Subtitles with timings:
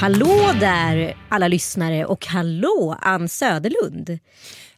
[0.00, 4.18] Hallå där alla lyssnare och hallå Ann Söderlund.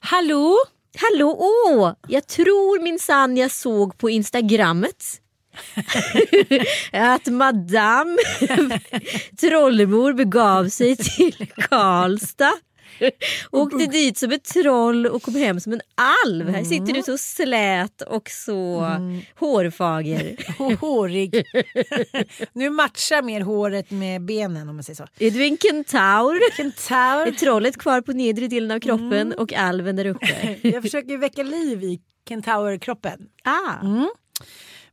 [0.00, 0.56] Hallå?
[0.98, 1.36] Hallå!
[1.38, 5.04] Åh, jag tror minsann jag såg på Instagrammet
[6.92, 8.16] att Madame
[9.40, 12.52] Trollemor begav sig till Karlstad.
[13.50, 15.80] Åkte dit som ett troll och kom hem som en
[16.26, 16.48] alv.
[16.48, 18.86] Här sitter du så slät och så
[19.38, 20.36] hårfager.
[20.80, 21.34] Hårig.
[22.52, 25.06] nu matchar mer håret med benen om man säger så.
[25.18, 26.36] Är du en kentaur?
[26.36, 27.30] Är Kentaur.
[27.30, 30.58] trollet kvar på nedre delen av kroppen och alven där uppe?
[30.62, 33.20] Jag försöker väcka liv i kentaurkroppen.
[33.44, 33.80] Ah.
[33.82, 34.08] Mm.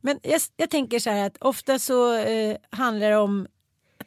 [0.00, 3.46] Men jag, jag tänker så här att ofta så eh, handlar det om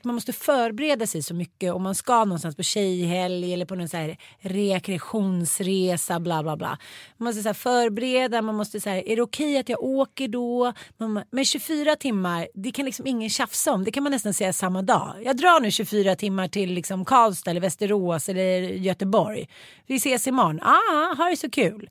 [0.03, 3.75] att man måste förbereda sig så mycket om man ska någonstans på tjejhelg eller på
[3.75, 6.77] någon så här rekreationsresa bla bla bla.
[7.17, 10.73] Man måste så förbereda, man måste så här, är det okej att jag åker då?
[10.97, 13.83] Man, men 24 timmar, det kan liksom ingen tjafsa om.
[13.83, 15.15] Det kan man nästan säga samma dag.
[15.23, 19.49] Jag drar nu 24 timmar till liksom Karlstad eller Västerås eller Göteborg.
[19.87, 20.59] Vi ses imorgon.
[20.61, 21.89] Ah, ha det så kul.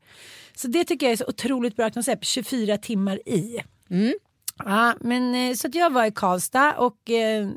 [0.56, 3.58] Så det tycker jag är så otroligt bra koncept, 24 timmar i.
[4.58, 7.48] Ja, men eh, så att jag var i Karlstad och eh,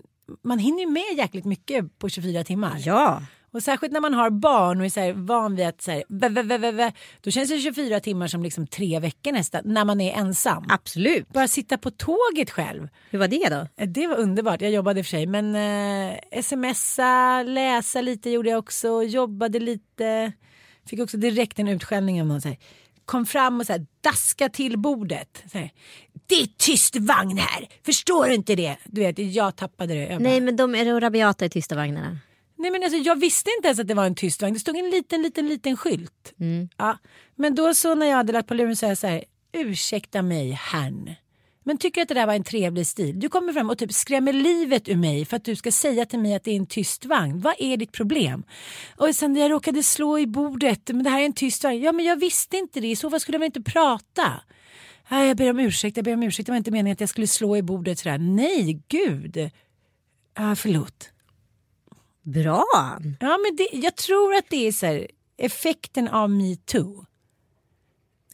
[0.44, 2.82] man hinner ju med jäkligt mycket på 24 timmar.
[2.86, 3.22] Ja.
[3.52, 6.04] Och särskilt när man har barn och är så här van vid att så här,
[6.10, 10.02] vä, vä, vä, då känns det 24 timmar som liksom tre veckor nästan när man
[10.02, 10.66] är ensam.
[10.70, 11.30] Absolut.
[11.34, 12.88] Bara sitta på tåget själv.
[13.10, 13.68] Hur var det då?
[13.84, 14.62] Eh, Det var underbart.
[14.62, 19.60] Jag jobbade i och för sig men eh, smsa, läsa lite gjorde jag också, jobbade
[19.60, 20.32] lite.
[20.86, 22.42] Fick också direkt en utskällning av någon.
[22.42, 22.58] Så här.
[23.06, 25.44] Kom fram och så här, daska till bordet.
[25.52, 25.70] Så här,
[26.28, 28.78] det är tyst vagn här, förstår du inte det?
[28.84, 30.00] Du vet, jag tappade det.
[30.00, 32.18] Jag bara, Nej men de är då rabiata i tysta vagnarna.
[32.58, 34.54] Nej men alltså, jag visste inte ens att det var en tyst vagn.
[34.54, 36.34] Det stod en liten, liten, liten skylt.
[36.78, 36.98] Ja.
[37.36, 40.22] Men då så när jag hade lagt på luren så är jag så här, ursäkta
[40.22, 41.16] mig herrn.
[41.68, 43.20] Men tycker att det där var en trevlig stil?
[43.20, 46.20] Du kommer fram och typ skrämmer livet ur mig för att du ska säga till
[46.20, 47.42] mig att det är en tyst vagn.
[47.42, 48.44] Vad är ditt problem?
[48.98, 51.82] Och sen jag råkade slå i bordet, men det här är en tyst vagn.
[51.82, 54.42] Ja men jag visste inte det, i så fall skulle man inte prata.
[55.10, 56.46] Jag ber om ursäkt, jag ber om ursäkt.
[56.46, 58.18] Det var inte meningen att jag skulle slå i bordet sådär.
[58.18, 59.52] Nej, gud.
[60.38, 61.12] Ja, förlåt.
[62.22, 62.66] Bra!
[63.20, 65.08] Ja, men det, jag tror att det är så här,
[65.38, 67.06] effekten av metoo.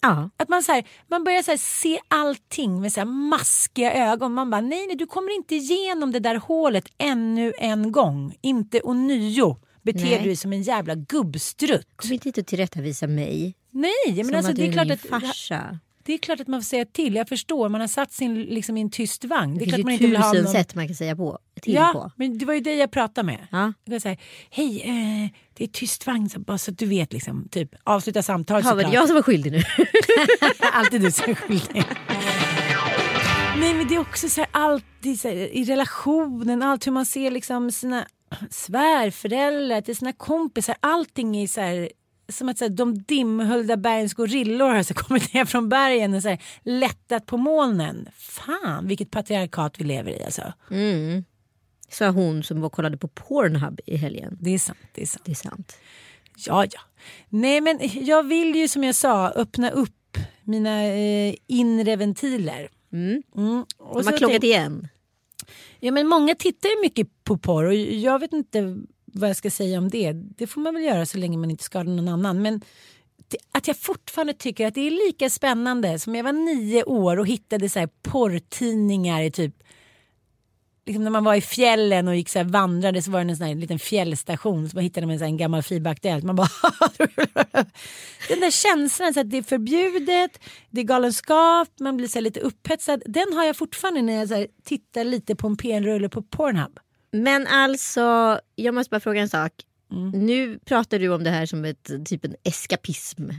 [0.02, 0.30] Ja.
[0.38, 4.34] Att man, så här, man börjar så här, se allting med så här maskiga ögon.
[4.34, 8.36] Man bara, nej, nej, du kommer inte igenom det där hålet ännu en gång.
[8.42, 10.18] Inte ånyo beter Nej.
[10.18, 11.88] du dig som en jävla gubbstrutt.
[11.96, 13.56] Kom inte hit och tillrättavisa mig.
[13.70, 15.80] Nej, men som alltså, att det, är klart att, farsa.
[16.06, 17.16] Det är klart att man får säga till.
[17.16, 19.54] Jag förstår, man har satt sin liksom, i en tyst vagn.
[19.54, 20.52] Det Det är klart finns man inte vill ha tusen någon...
[20.54, 22.12] sätt man kan säga på, till Ja, på.
[22.16, 23.48] men det var ju det jag pratade med.
[23.52, 23.74] Ja.
[23.86, 24.18] Jag här,
[24.50, 27.14] Hej, eh, det är tyst vagn, så bara så att du vet.
[27.14, 29.62] Liksom, typ, avsluta samtalet Ja, var det jag som var skyldig nu?
[30.74, 31.84] Alltid du som är skyldig.
[33.60, 37.06] Nej men det är också så här, alltid så här, i relationen, allt hur man
[37.06, 38.06] ser liksom sina
[38.50, 40.76] svärföräldrar till sina kompisar.
[40.80, 41.90] Allting är så här
[42.32, 46.22] som att så här, de dimhöljda bergens gorillor har så kommit ner från bergen och
[46.22, 48.10] så här, lättat på molnen.
[48.16, 50.54] Fan vilket patriarkat vi lever i alltså.
[50.72, 51.24] Mm.
[51.90, 54.38] Sa hon som var kollade på Pornhub i helgen.
[54.42, 54.80] Det är sant.
[54.94, 55.26] Det är sant.
[55.26, 55.78] Det är sant.
[56.46, 56.80] Ja, ja.
[57.30, 62.70] Nej, men jag vill ju som jag sa öppna upp mina eh, inre ventiler.
[62.94, 63.24] Mm.
[63.38, 63.66] Mm.
[63.78, 64.88] Och De har klockat igen.
[65.80, 68.78] Ja, men många tittar ju mycket på porr och jag vet inte
[69.14, 70.12] vad jag ska säga om det.
[70.14, 72.42] Det får man väl göra så länge man inte skadar någon annan.
[72.42, 72.62] Men
[73.52, 77.28] att jag fortfarande tycker att det är lika spännande som jag var nio år och
[77.28, 79.64] hittade så här porrtidningar i typ
[80.86, 83.38] Liksom när man var i fjällen och gick så här vandrade så var det en
[83.38, 86.24] sån här liten fjällstation så man hittade man en gammal fiberaktuell.
[86.24, 86.48] Man bara
[88.30, 92.40] Den där känslan så att det är förbjudet, det är galenskap, man blir så lite
[92.40, 93.04] upphetsad.
[93.06, 96.80] Den har jag fortfarande när jag så här tittar lite på en PN-rulle på Pornhub.
[97.12, 99.52] Men alltså, jag måste bara fråga en sak.
[99.92, 100.10] Mm.
[100.10, 103.30] Nu pratar du om det här som ett, typ en eskapism.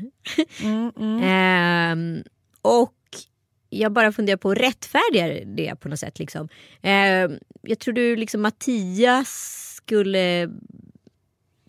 [0.62, 1.22] Mm, mm.
[1.24, 2.22] Ehm,
[2.62, 2.94] och
[3.70, 6.19] jag bara funderar på att rättfärdiga det på något sätt.
[6.19, 6.48] Liksom.
[6.82, 10.50] Ehm, jag tror du liksom Mattias skulle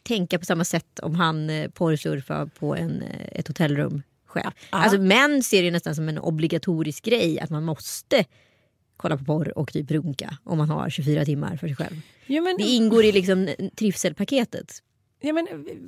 [0.04, 4.52] tänka på samma sätt om han eh, porrsurfar på en, eh, ett hotellrum själv.
[4.72, 4.78] Ja.
[4.78, 8.26] Alltså män ser det nästan som en obligatorisk grej att man måste
[8.98, 12.02] kolla på porr och typ runka om man har 24 timmar för sig själv.
[12.28, 14.82] Jo, men, Det ingår i liksom trivselpaketet.
[15.22, 15.48] ja, men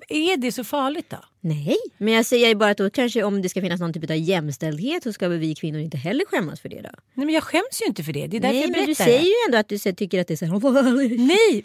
[0.10, 1.18] är det så farligt då?
[1.40, 4.18] Nej, men jag säger bara att då kanske om det ska finnas någon typ av
[4.18, 6.90] jämställdhet så ska vi kvinnor inte heller skämmas för det då.
[7.14, 8.28] Nej, men jag skäms ju inte för det.
[8.28, 9.18] Det är därför Nej, jag men berättar du det.
[9.18, 11.18] säger ju ändå att du tycker att det är så här...
[11.28, 11.64] Nej,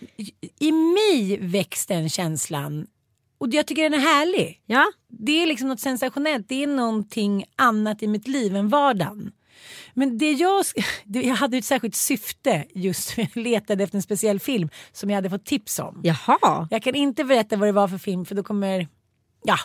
[0.59, 2.87] i mig väcks den känslan.
[3.39, 4.61] Och jag tycker den är härlig.
[4.67, 6.49] Ja, Det är liksom något sensationellt.
[6.49, 9.33] Det är någonting annat i mitt liv än vardagen.
[9.95, 10.65] Men det jag,
[11.05, 15.15] jag hade ett särskilt syfte just när jag letade efter en speciell film som jag
[15.17, 16.01] hade fått tips om.
[16.03, 16.69] jaha.
[16.71, 18.89] Jag kan inte berätta vad det var för film för då kommer,
[19.45, 19.57] ja,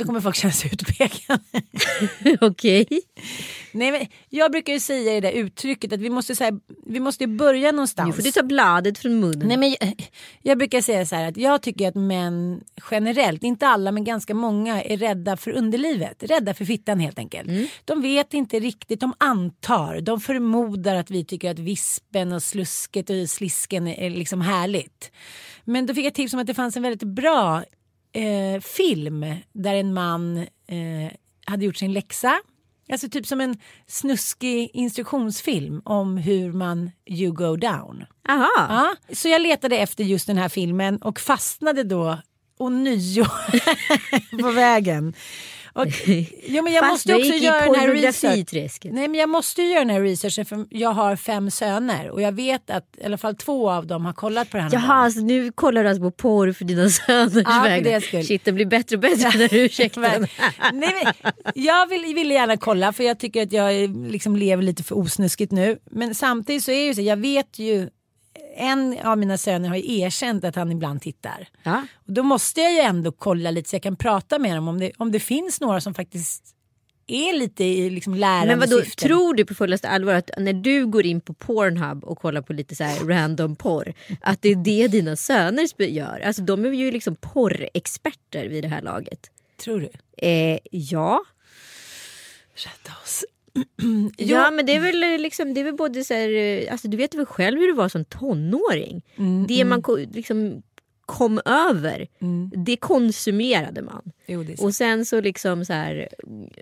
[0.00, 1.40] då kommer folk känna sig utpekade.
[2.40, 2.86] Okej.
[3.72, 7.00] Nej, men jag brukar ju säga det där uttrycket att vi måste, så här, vi
[7.00, 8.08] måste börja någonstans.
[8.08, 9.48] Nu får du ta bladet från munnen.
[9.48, 9.94] Nej, men jag,
[10.42, 12.60] jag brukar säga så här att jag tycker att män
[12.90, 16.22] generellt, inte alla men ganska många är rädda för underlivet.
[16.22, 17.70] Rädda för fittan helt enkelt.
[17.84, 23.10] De vet inte riktigt, de antar, de förmodar att vi tycker att vispen och slusket
[23.10, 25.12] och slisken är liksom härligt.
[25.64, 27.64] Men då fick jag tips om att det fanns en väldigt bra
[28.12, 31.12] eh, film där en man eh,
[31.46, 32.40] hade gjort sin läxa.
[32.92, 38.04] Alltså typ som en snuskig instruktionsfilm om hur man you go down.
[38.28, 38.50] Aha.
[38.56, 42.18] Ja, så jag letade efter just den här filmen och fastnade då
[42.58, 43.24] ånyo
[44.40, 45.14] på vägen.
[45.72, 45.86] Och,
[46.48, 48.20] ja, men jag Fast måste du också göra den här research.
[48.20, 48.92] pornografiträsket.
[48.94, 52.22] Nej, men jag måste ju göra den här researchen för jag har fem söner och
[52.22, 54.70] jag vet att i alla fall två av dem har kollat på det här.
[54.72, 57.90] Jaha, alltså nu kollar du alltså på porr för dina söners Ja, för vägnar.
[57.90, 58.24] deras skull.
[58.24, 60.02] Shit, det blir bättre och bättre här ursäkten.
[60.72, 64.82] Nej, men, jag vill, ville gärna kolla för jag tycker att jag liksom lever lite
[64.82, 65.78] för osnuskigt nu.
[65.90, 67.88] Men samtidigt så är det ju så, jag vet ju
[68.56, 71.48] en av mina söner har ju erkänt att han ibland tittar.
[71.62, 71.86] Ja.
[71.94, 74.80] Och då måste jag ju ändå kolla lite så jag kan prata med dem om
[74.80, 76.54] det, om det finns några som faktiskt
[77.06, 79.08] är lite i liksom lärande Men vadå, syften.
[79.08, 82.52] tror du på fullaste allvar att när du går in på Pornhub och kollar på
[82.52, 86.20] lite så här random porr att det är det dina söner gör?
[86.20, 89.30] Alltså de är ju liksom porrexperter vid det här laget.
[89.56, 89.90] Tror du?
[90.26, 91.24] Eh, ja.
[92.54, 93.24] Rädda oss.
[94.16, 96.96] ja, men det är väl liksom, det är väl både så här, eh, alltså du
[96.96, 99.02] vet väl själv hur du var som tonåring.
[99.16, 100.62] Mm, det man ko- liksom
[101.06, 102.08] kom över,
[102.64, 104.12] det konsumerade man.
[104.26, 104.60] Jo, det.
[104.60, 106.08] Och sen så liksom så här.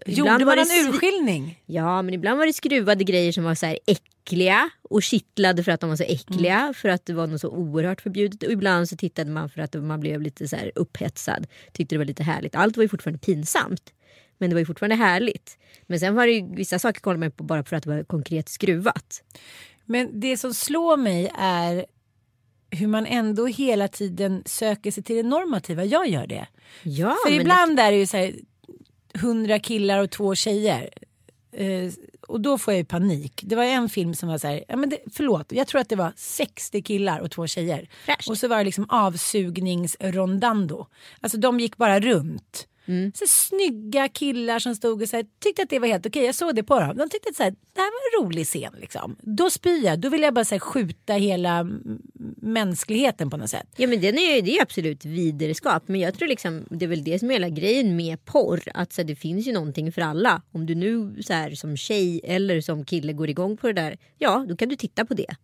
[0.07, 1.63] Gjorde var man det en urskiljning?
[1.67, 5.73] Ja, men ibland var det skruvade grejer som var så här äckliga och kittlade för
[5.73, 6.75] att de var så äckliga Mm.
[6.75, 8.43] för att det var något så oerhört förbjudet.
[8.43, 11.47] Och ibland så tittade man för att man blev lite så upphetsad.
[11.73, 12.55] Tyckte det var lite härligt.
[12.55, 13.93] Allt var ju fortfarande pinsamt.
[14.39, 15.59] Men det var ju fortfarande härligt.
[15.87, 18.05] Men sen var det ju vissa saker kollade man på bara för att det var
[18.05, 19.23] konkret skruvat.
[19.85, 21.87] Men det som slår mig är
[22.71, 25.85] hur man ändå hela tiden söker sig till det normativa.
[25.85, 26.47] Jag gör det.
[26.83, 28.35] Ja, För ibland är det ju så här
[29.15, 30.91] hundra killar och två tjejer.
[31.53, 31.93] Eh,
[32.29, 33.41] och då får jag ju panik.
[33.45, 35.89] Det var en film som var så här, ja, men det, förlåt, jag tror att
[35.89, 37.89] det var 60 killar och två tjejer.
[38.05, 38.31] Fräscht.
[38.31, 40.87] Och så var det liksom avsugningsrondando.
[41.21, 42.69] Alltså de gick bara runt.
[42.89, 43.13] Mm.
[43.15, 46.25] Så snygga killar som stod och så här, tyckte att det var helt okej.
[46.25, 46.97] Jag såg det på dem.
[46.97, 48.75] De tyckte att så här, det här var en rolig scen.
[48.81, 49.17] Liksom.
[49.23, 50.01] Då spyr jag.
[50.01, 51.69] Då vill jag bara så här, skjuta hela
[52.37, 53.67] mänskligheten på något sätt.
[53.77, 55.83] Ja men den är det är absolut viderskap.
[55.87, 58.63] Men jag tror liksom det är väl det som är hela grejen med porr.
[58.75, 60.43] Att så här, det finns ju någonting för alla.
[60.53, 63.99] Om du nu så här, som tjej eller som kille går igång på det där.
[64.19, 65.35] Ja då kan du titta på det.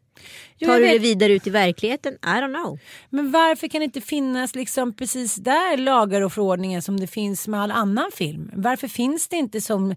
[0.59, 2.15] Jo, Tar du det vidare ut i verkligheten?
[2.15, 2.79] I don't know.
[3.11, 7.49] Men varför kan det inte finnas liksom precis där lagar och förordningar som det finns
[7.49, 8.51] med all annan film?
[8.55, 9.95] Varför finns det inte som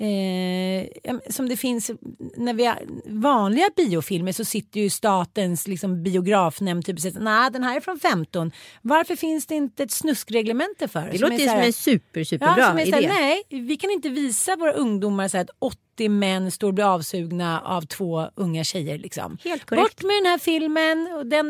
[0.00, 1.90] Eh, som det finns
[2.36, 7.50] när vi har vanliga biofilmer så sitter ju statens liksom, biografnämnd typ och säger nej
[7.50, 8.52] den här är från 15.
[8.82, 11.08] Varför finns det inte ett snuskreglemente för?
[11.12, 12.90] Det låter ju som en super, superbra ja, som är idé.
[12.90, 16.84] såhär, nej, vi kan inte visa våra ungdomar så att 80 män står och blir
[16.84, 18.98] avsugna av två unga tjejer.
[18.98, 19.38] Liksom.
[19.44, 19.82] Helt korrekt.
[19.82, 21.08] Bort med den här filmen.
[21.18, 21.46] Och den,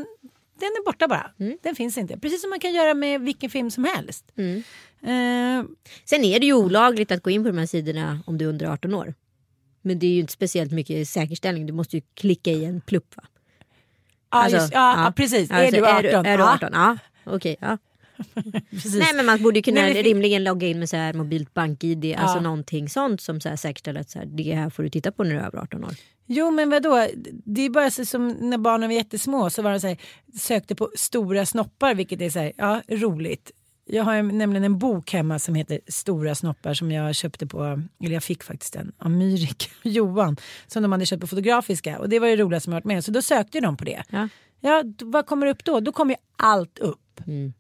[0.58, 1.30] den är borta bara.
[1.40, 1.58] Mm.
[1.62, 2.18] Den finns inte.
[2.18, 4.24] Precis som man kan göra med vilken film som helst.
[4.36, 4.62] Mm.
[5.02, 5.64] Eh,
[6.04, 8.48] Sen är det ju olagligt att gå in på de här sidorna om du är
[8.48, 9.14] under 18 år.
[9.82, 11.66] Men det är ju inte speciellt mycket säkerställning.
[11.66, 13.22] Du måste ju klicka i en plupp va?
[14.30, 15.50] ja, Alltså, just, ja, ja, precis.
[15.50, 15.96] är du 18?
[15.96, 16.70] Är du, är du Ja, 18?
[16.72, 17.56] Ja, okej.
[17.60, 17.78] ja.
[18.70, 18.94] precis.
[18.94, 22.14] Nej men man borde ju kunna Nej, rimligen logga in med så här mobilt bank-id.
[22.18, 25.12] Alltså någonting sånt som så här säkerställer att så här, det här får du titta
[25.12, 25.92] på när du är över 18 år.
[26.26, 27.06] Jo men vadå,
[27.44, 29.96] det är bara så som när barnen var jättesmå så var det så här,
[30.38, 33.50] sökte på stora snoppar vilket är så här, ja roligt.
[33.92, 38.14] Jag har nämligen en bok hemma som heter Stora snoppar som jag köpte på, eller
[38.14, 42.08] jag fick faktiskt den av Myrik och Johan som de hade köpt på Fotografiska och
[42.08, 44.02] det var det roligaste som jag varit med så då sökte de på det.
[44.10, 44.28] Ja.
[44.60, 45.80] Ja, vad kommer upp då?
[45.80, 47.20] Då kommer ju allt upp.
[47.26, 47.52] Mm.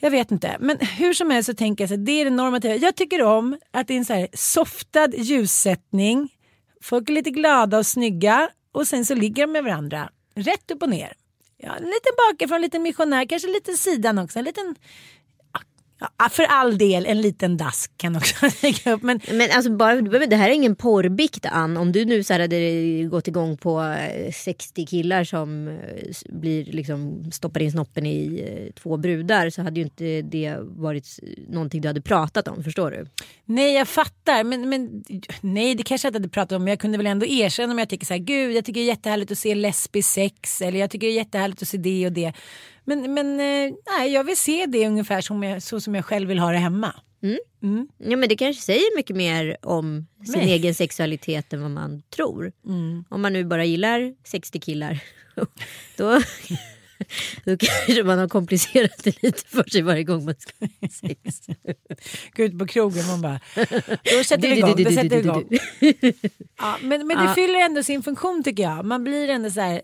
[0.00, 2.30] Jag vet inte, men hur som helst så tänker jag så här, det är det
[2.30, 2.74] normativa.
[2.74, 6.28] Jag tycker om att det är en så här softad ljussättning.
[6.82, 10.10] Folk är lite glada och snygga och sen så ligger de med varandra.
[10.34, 11.12] Rätt upp och ner.
[11.56, 14.38] Ja, lite bakifrån, lite missionär, kanske lite sidan också.
[14.38, 14.74] En liten,
[16.18, 19.02] ja, för all del en liten dask kan också lägga upp.
[19.02, 21.76] Men Men alltså bara, det här är ingen porrbikt Ann.
[21.76, 25.74] Om du nu så här hade gått igång på eh, 60 killar som eh,
[26.28, 31.18] blir liksom stoppar in snoppen i eh, två brudar så hade ju inte det varit
[31.48, 32.64] någonting du hade pratat om.
[32.64, 33.06] Förstår du?
[33.44, 35.04] Nej jag fattar men, men
[35.40, 37.78] nej det kanske jag inte hade pratat om men jag kunde väl ändå erkänna om
[37.78, 40.78] jag tycker så här gud jag tycker det är jättehärligt att se lesbisk sex eller
[40.78, 42.32] jag tycker det är jättehärligt att se det och det.
[42.84, 46.28] Men, men eh, nej jag vill se det ungefär som jag, så som jag själv
[46.28, 46.94] vill ha det hemma.
[47.98, 50.52] Ja men det kanske säger mycket mer om sin Nej.
[50.52, 52.52] egen sexualitet än vad man tror.
[53.08, 55.00] Om man nu bara gillar 60 killar
[55.96, 56.20] då,
[57.44, 61.40] då kanske man har komplicerat det lite för sig varje gång man ska ha sex.
[62.36, 63.40] Gå ut på krogen man bara
[64.18, 64.84] då sätter vi Du, igång.
[64.84, 65.58] Då sätter vi igång.
[66.58, 67.34] Ja, men men det Ja.
[67.34, 68.84] fyller ändå sin funktion tycker jag.
[68.84, 69.82] Man blir ändå så här.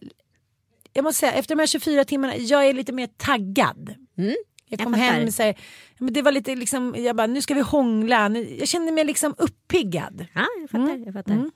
[0.92, 3.94] Jag måste säga efter de här 24 timmarna jag är lite mer taggad.
[4.18, 5.04] Mm, Jag jag kom fattar.
[5.06, 5.58] hem så här,
[5.98, 8.28] men det var lite liksom, jag bara nu ska vi hångla.
[8.28, 10.26] Nu- Jag kände mig liksom uppiggad.
[10.34, 11.02] Ja, jag fattar.
[11.04, 11.32] Jag fattar.
[11.32, 11.50] Mm.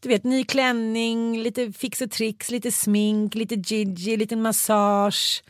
[0.00, 5.42] Du vet ny klänning, lite fix och tricks, lite smink, lite Gigi, lite massage.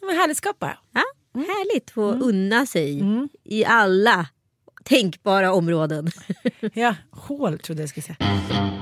[0.00, 0.78] Men härligt skapa.
[0.92, 1.02] Ja,
[1.34, 3.02] Härligt få unna sig
[3.44, 4.26] i alla
[4.84, 6.08] tänkbara områden.
[6.74, 8.77] Ja, hål trodde jag skulle säga.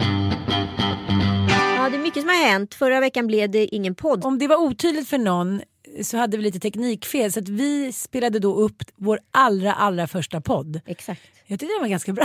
[2.07, 2.75] Mycket som har hänt.
[2.75, 4.25] Förra veckan blev det ingen podd.
[4.25, 5.63] Om det var otydligt för någon
[6.03, 10.41] så hade vi lite teknikfel så att vi spelade då upp vår allra allra första
[10.41, 10.81] podd.
[10.87, 11.23] Exakt.
[11.47, 12.25] Jag tyckte den var ganska bra.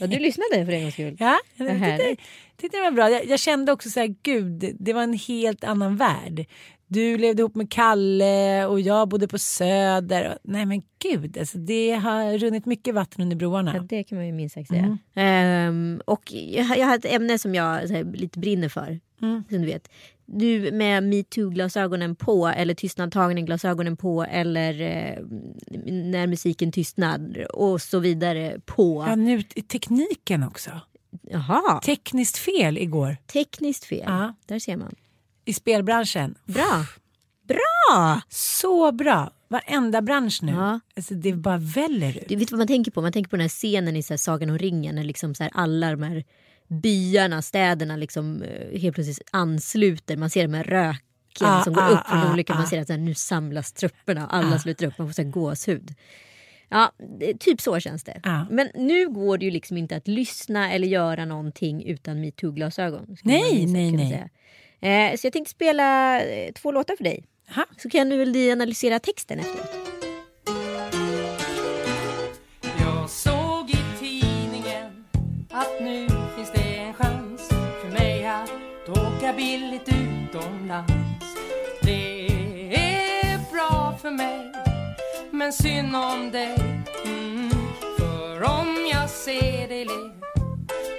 [0.00, 1.16] Ja, du lyssnade för en gångs skull.
[1.18, 2.16] ja, jag tyckte,
[2.60, 3.10] tyckte den var bra.
[3.10, 6.46] Jag, jag kände också så här, gud, det var en helt annan värld.
[6.88, 10.38] Du levde ihop med Kalle och jag bodde på Söder.
[10.42, 13.76] Nej men gud, alltså, det har runnit mycket vatten under broarna.
[13.76, 14.98] Ja, det kan man ju minst sagt säga.
[15.14, 19.00] Ehm, och jag, jag har ett ämne som jag här, lite brinner för.
[19.20, 19.88] Som du vet.
[20.26, 25.24] Du med metoo-glasögonen på eller tystnadtagning-glasögonen på eller eh,
[25.92, 29.04] när musiken tystnar och så vidare på.
[29.08, 30.70] Ja, nu i tekniken också.
[31.22, 34.04] Jaha, Tekniskt fel igår tekniskt fel.
[34.06, 34.34] Ja.
[34.46, 34.94] Där ser man.
[35.46, 36.34] I spelbranschen.
[36.44, 36.84] Bra.
[37.48, 38.20] Bra!
[38.28, 39.32] Så bra!
[39.48, 40.52] Varenda bransch nu.
[40.52, 40.80] Ja.
[40.96, 42.28] Alltså, det bara väller ut.
[42.28, 43.02] Du vet vad man tänker på?
[43.02, 45.42] Man tänker på den här scenen i så här Sagan om ringen när liksom så
[45.42, 46.24] här alla de här
[46.68, 50.16] byarna, städerna liksom eh, helt plötsligt ansluter.
[50.16, 51.00] Man ser de här röken
[51.40, 52.54] Ah, som går ah, upp från ah, olika.
[52.54, 52.66] Man ah.
[52.66, 54.98] ser att så här, nu samlas trupperna och alla sluter upp.
[54.98, 55.94] Man får så här gåshud.
[56.68, 56.92] Ja,
[57.40, 58.20] typ så känns det.
[58.22, 58.46] Ja.
[58.50, 63.16] Men nu går det ju liksom inte att lyssna eller göra någonting utan metoo-glasögon.
[63.22, 64.10] Nej, nej, nej.
[64.10, 64.28] säga.
[64.80, 67.24] Eh, så jag tänkte spela eh, två låtar för dig.
[67.54, 67.64] Ha.
[67.76, 69.76] Så kan du väl analysera texten efteråt.
[72.80, 75.04] Jag såg i tidningen
[75.50, 78.50] att nu finns det en chans för mig att
[78.88, 80.92] åka billigt utomlands.
[81.82, 82.26] Det
[82.76, 84.52] är bra för mig,
[85.30, 86.54] men synd om dig.
[87.04, 87.50] Mm.
[87.98, 90.12] För om jag ser dig le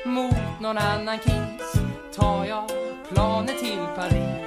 [0.05, 1.56] mot någon annan kis
[2.17, 2.63] tar jag
[3.09, 4.46] planet till Paris.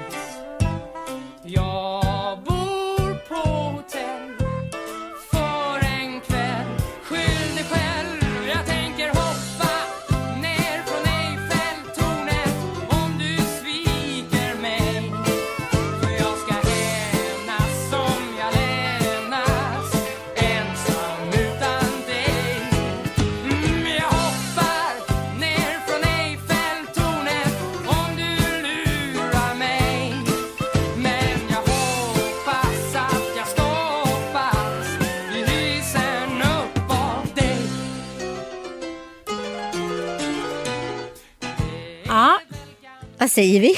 [43.21, 43.75] Vad säger vi?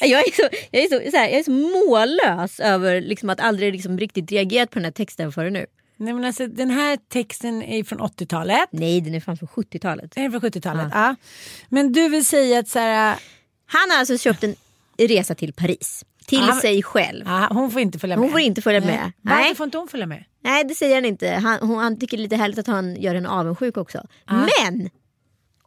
[0.08, 3.40] Jag är så, jag är så, så här, jag är så mållös över liksom att
[3.40, 5.66] aldrig liksom riktigt reagerat på den här texten förrän nu.
[5.96, 8.68] Nej, men alltså, den här texten är från 80-talet.
[8.70, 10.12] Nej, den är fan från 70-talet.
[10.16, 10.86] Är från 70-talet?
[10.94, 11.14] Ja.
[11.68, 13.16] Men du vill säga att så här,
[13.66, 14.54] Han har alltså köpt en
[14.98, 16.04] resa till Paris.
[16.26, 17.24] Till Ja, sig själv.
[17.26, 18.22] ja, hon får inte följa med.
[18.22, 19.12] Hon får inte följa med.
[19.22, 19.54] Varför Nej.
[19.54, 20.24] får inte hon följa med?
[20.44, 21.30] Nej det säger han inte.
[21.30, 24.06] Han, hon, han tycker det är lite härligt att han gör henne avundsjuk också.
[24.26, 24.90] Men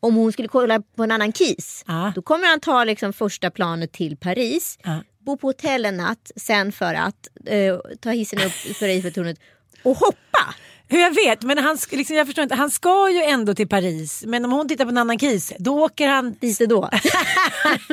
[0.04, 1.84] om hon skulle kolla på en annan kis.
[1.88, 2.12] Ja.
[2.16, 4.80] Då kommer han ta liksom första planet till Paris.
[4.84, 5.04] Ja.
[5.20, 6.32] Bo på hotell en natt.
[6.36, 9.40] Sen för att eh, ta hissen upp för Eiffeltornet
[9.84, 10.56] och hoppa.
[10.88, 12.56] Hur jag vet, men han, liksom, jag förstår inte.
[12.56, 14.24] Han ska ju ändå till Paris.
[14.28, 16.90] Men om hon tittar på en annan kis, då åker han Dit då.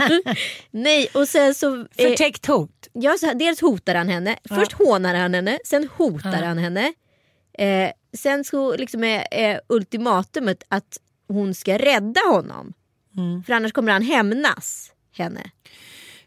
[0.70, 1.76] Nej och sen så.
[1.76, 2.88] Eh, förtäckt hot.
[2.92, 4.36] ja, så, dels hotar han henne.
[4.48, 5.58] Först hånar han henne.
[5.64, 6.92] Sen hotar han henne.
[7.58, 10.98] Eh, sen så liksom är, är ultimatumet att
[11.32, 12.72] hon ska rädda honom.
[13.46, 15.50] För annars kommer han hämnas henne.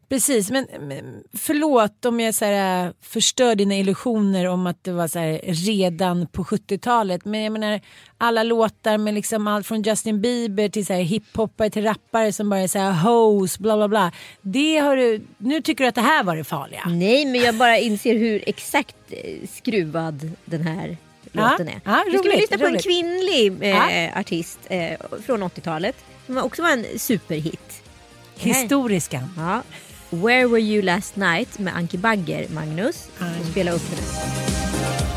[0.10, 4.91] Precis, men men förlåt om jag så här, äh, förstör dina illusioner om att det
[4.91, 7.25] var så här, redan på 70-talet.
[7.25, 7.81] Men jag menar
[8.17, 12.50] alla låtar med liksom allt från Justin Bieber till så här, hiphoppare till rappare som
[12.50, 14.12] bara är så här hoes, bla bla bla.
[14.41, 16.83] Det har du, nu tycker du att det här var det farliga.
[16.86, 20.98] Nej men jag bara inser hur exakt eh, skruvad den här
[21.33, 21.81] låten är.
[21.85, 22.83] ja, Vi skulle roligt, lyssna på en roligt.
[22.85, 25.95] kvinnlig eh, artist eh, från 80-talet.
[26.25, 27.81] Som också var en superhit.
[28.35, 29.29] Historiska.
[29.37, 29.61] Ja.
[30.09, 33.07] Where were you last night med Anki Bagger, Magnus.
[33.41, 35.12] Och spela upp den.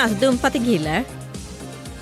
[0.00, 1.04] Har alltså dumpat en kille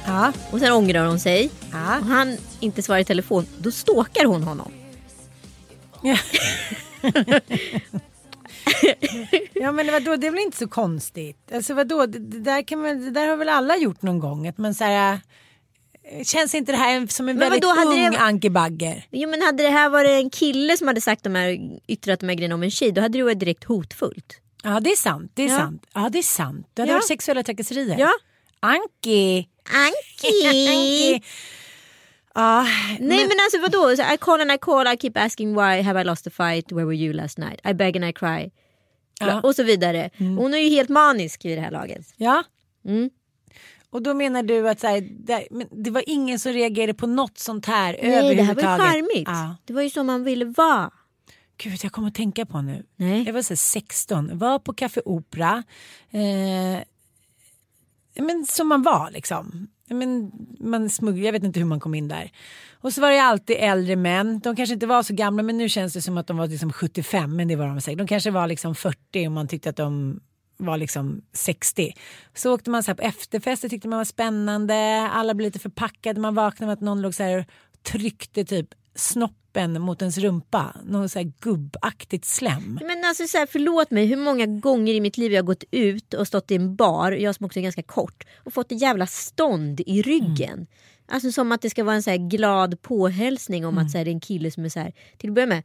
[0.06, 0.32] Ja.
[0.50, 1.50] och sen ångrar hon sig.
[1.72, 1.98] Ja.
[1.98, 3.46] Och han inte svarar i telefon.
[3.58, 4.72] Då stalkar hon honom.
[6.02, 6.16] Ja.
[9.54, 11.52] ja men vadå, det är väl inte så konstigt.
[11.54, 14.46] Alltså vadå, det, det, där kan man, det där har väl alla gjort någon gång.
[14.48, 15.12] Att man så här,
[16.18, 19.06] äh, känns inte det här som en Men väldigt vadå, ung det- Anke Bagger?
[19.10, 22.28] Jo men hade det här varit en kille som hade sagt de här, yttrat de
[22.28, 22.92] här grejerna om en tjej.
[22.92, 24.40] Då hade det varit direkt hotfullt.
[24.74, 25.56] Ja det är sant, det är Ja.
[25.56, 25.86] sant.
[25.94, 26.66] Ja det är sant.
[26.74, 26.96] Det hade Ja.
[26.96, 27.98] varit sexuella trakasserier.
[27.98, 28.12] Ja.
[28.60, 29.48] Anki!
[29.64, 31.22] Anki!
[32.34, 32.62] Ja,
[33.00, 33.96] Nej men alltså vadå?
[33.96, 36.72] Så I call and I call, I keep asking why, have I lost the fight,
[36.72, 37.60] where were you last night?
[37.70, 38.50] I beg and I cry.
[39.20, 39.40] Ja.
[39.40, 40.10] Och så vidare.
[40.18, 42.06] Hon är ju helt manisk i det här laget.
[42.16, 42.42] ja.
[42.84, 43.10] Mm.
[43.90, 47.06] Och då menar du att så här, det, men det var ingen som reagerade på
[47.06, 48.80] något sånt här Nej det här var ju överhuvudtaget?
[48.86, 49.28] charmigt.
[49.28, 49.56] Ja.
[49.64, 50.90] Det var ju som man ville vara.
[51.58, 52.84] Gud, jag kommer att tänka på nu.
[52.96, 53.22] Nej.
[53.22, 55.62] Jag var så här 16, var på Café Opera.
[56.10, 56.82] Eh,
[58.24, 59.68] men som man var liksom.
[59.88, 62.32] Men, man smugglade, jag vet inte hur man kom in där.
[62.80, 64.40] Och så var det alltid äldre män.
[64.40, 66.72] De kanske inte var så gamla men nu känns det som att de var liksom
[66.72, 67.98] 75 men det var de säkert.
[67.98, 70.20] De kanske var liksom 40 och man tyckte att de
[70.56, 71.92] var liksom 60.
[72.34, 75.08] Så åkte man så på efterfester tyckte man var spännande.
[75.12, 76.20] Alla blev lite förpackade.
[76.20, 77.46] Man vaknade med att någon låg så här
[77.82, 78.68] tryckte typ
[78.98, 80.76] snoppen mot ens rumpa.
[80.84, 82.78] Något så här gubbaktigt slem.
[82.86, 85.64] Men alltså så här, förlåt mig hur många gånger i mitt liv jag har gått
[85.70, 88.80] ut och stått i en bar, jag som också är ganska kort, och fått ett
[88.80, 90.52] jävla stånd i ryggen.
[90.52, 90.66] Mm.
[91.06, 93.86] Alltså som att det ska vara en så glad påhälsning om Mm.
[93.86, 95.62] att så här, det är en kille som är så här, till att börja med,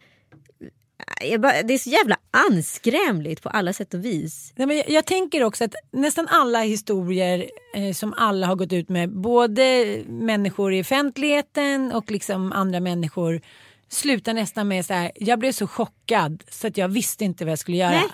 [1.40, 4.54] bara, det är så jävla anskrämligt på alla sätt och vis.
[4.56, 8.74] Nej, men jag, jag tänker också att nästan alla historier eh, som alla har gått
[8.74, 13.42] ut med, både människor i offentligheten och liksom andra människor,
[13.90, 17.52] slutar nästan med så här, jag blev så chockad så att jag visste inte vad
[17.52, 17.90] jag skulle göra.
[17.90, 18.10] Nej.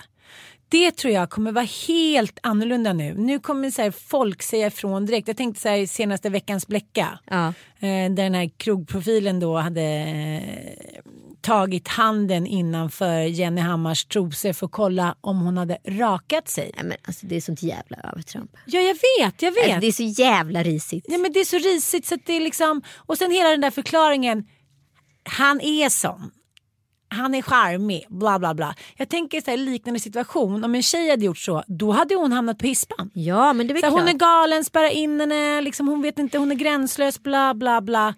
[0.68, 3.14] Det tror jag kommer vara helt annorlunda nu.
[3.14, 5.28] Nu kommer så folk säga ifrån direkt.
[5.28, 7.18] Jag tänkte så här senaste veckans Blecka.
[7.24, 7.46] Ja.
[7.78, 11.00] Eh, där den här krogprofilen då hade eh,
[11.42, 16.70] tagit handen innanför Jenny Hammars trosor för att kolla om hon hade rakat sig.
[16.76, 18.50] Nej, men alltså, det är sånt jävla övertramp.
[18.66, 19.64] Ja jag vet, jag vet.
[19.64, 21.04] Alltså, det är så jävla risigt.
[21.08, 23.60] Ja, men det är så risigt så att det är liksom och sen hela den
[23.60, 24.44] där förklaringen.
[25.24, 26.30] Han är sån.
[27.12, 28.74] Han är charmig, bla bla bla.
[28.96, 30.64] Jag tänker så här liknande situation.
[30.64, 33.10] Om en tjej hade gjort så, då hade hon hamnat på hispan.
[33.14, 33.92] Ja men det är Så klart.
[33.92, 37.80] hon är galen, spärra in henne, liksom, hon vet inte, hon är gränslös, bla bla
[37.80, 38.14] bla.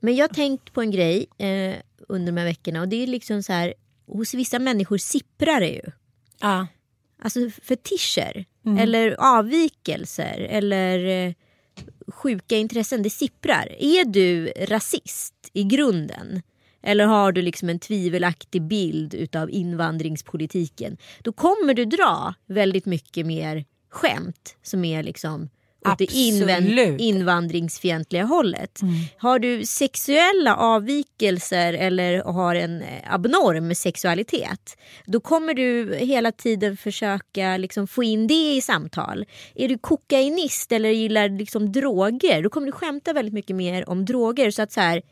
[0.00, 1.26] Men jag har tänkt på en grej.
[1.38, 1.76] Eh,
[2.08, 3.74] under de här veckorna och det är liksom så här,
[4.06, 5.82] hos vissa människor sipprar det ju.
[6.40, 6.66] Ja.
[7.22, 8.44] Alltså fetischer
[8.78, 11.34] eller avvikelser eller eh,
[12.08, 13.76] sjuka intressen, det sipprar.
[13.78, 16.42] Är du rasist i grunden?
[16.82, 20.96] Eller har du liksom en tvivelaktig bild utav invandringspolitiken?
[21.22, 25.48] Då kommer du dra väldigt mycket mer skämt som är liksom
[25.86, 26.04] åt det.
[26.88, 26.96] Mm.
[27.00, 28.80] invandringsfientliga hållet.
[29.18, 36.76] Har du sexuella avvikelser eller har en eh, abnorm sexualitet då kommer du hela tiden
[36.76, 39.24] försöka liksom få in det i samtal.
[39.54, 44.04] Är du kokainist eller gillar liksom droger då kommer du skämta väldigt mycket mer om
[44.04, 44.50] droger.
[44.50, 45.02] Så att så här,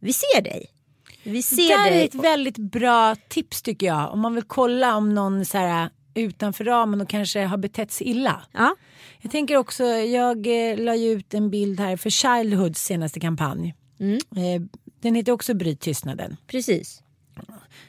[0.00, 0.66] vi ser dig.
[1.22, 2.04] Vi ser Det där är dig.
[2.04, 4.12] ett väldigt bra tips tycker jag.
[4.12, 8.06] Om man vill kolla om någon så här, utanför ramen och kanske har betett sig
[8.06, 8.42] illa.
[8.52, 8.76] Ja,
[9.20, 13.74] Jag tänker också, jag eh, la ju ut en bild här för Childhoods senaste kampanj.
[14.00, 14.14] Mm.
[14.16, 14.62] Eh,
[15.00, 16.36] den heter också Bryt tystnaden.
[16.46, 17.02] precis.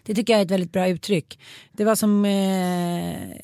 [0.03, 1.39] Det tycker jag är ett väldigt bra uttryck.
[1.71, 3.37] Det var som eh,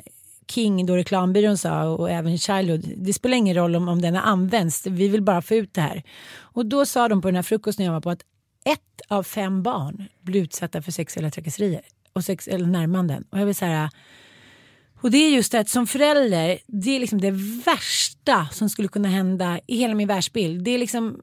[0.48, 2.94] King, då reklambyrån sa och även Childhood.
[2.98, 5.82] Det spelar ingen roll om, om den har använts, vi vill bara få ut det
[5.82, 6.04] här.
[6.38, 8.22] Och då sa de på den här frukosten jag var på att
[8.66, 11.82] ett av fem barn blir utsatta för sexuella trakasserier
[12.14, 13.24] och sexuella närmanden.
[13.30, 13.92] Och jag vill säga
[15.02, 17.32] och det är just det att som förälder, det är liksom det
[17.66, 20.64] värsta som skulle kunna hända i hela min världsbild.
[20.64, 21.22] Det är liksom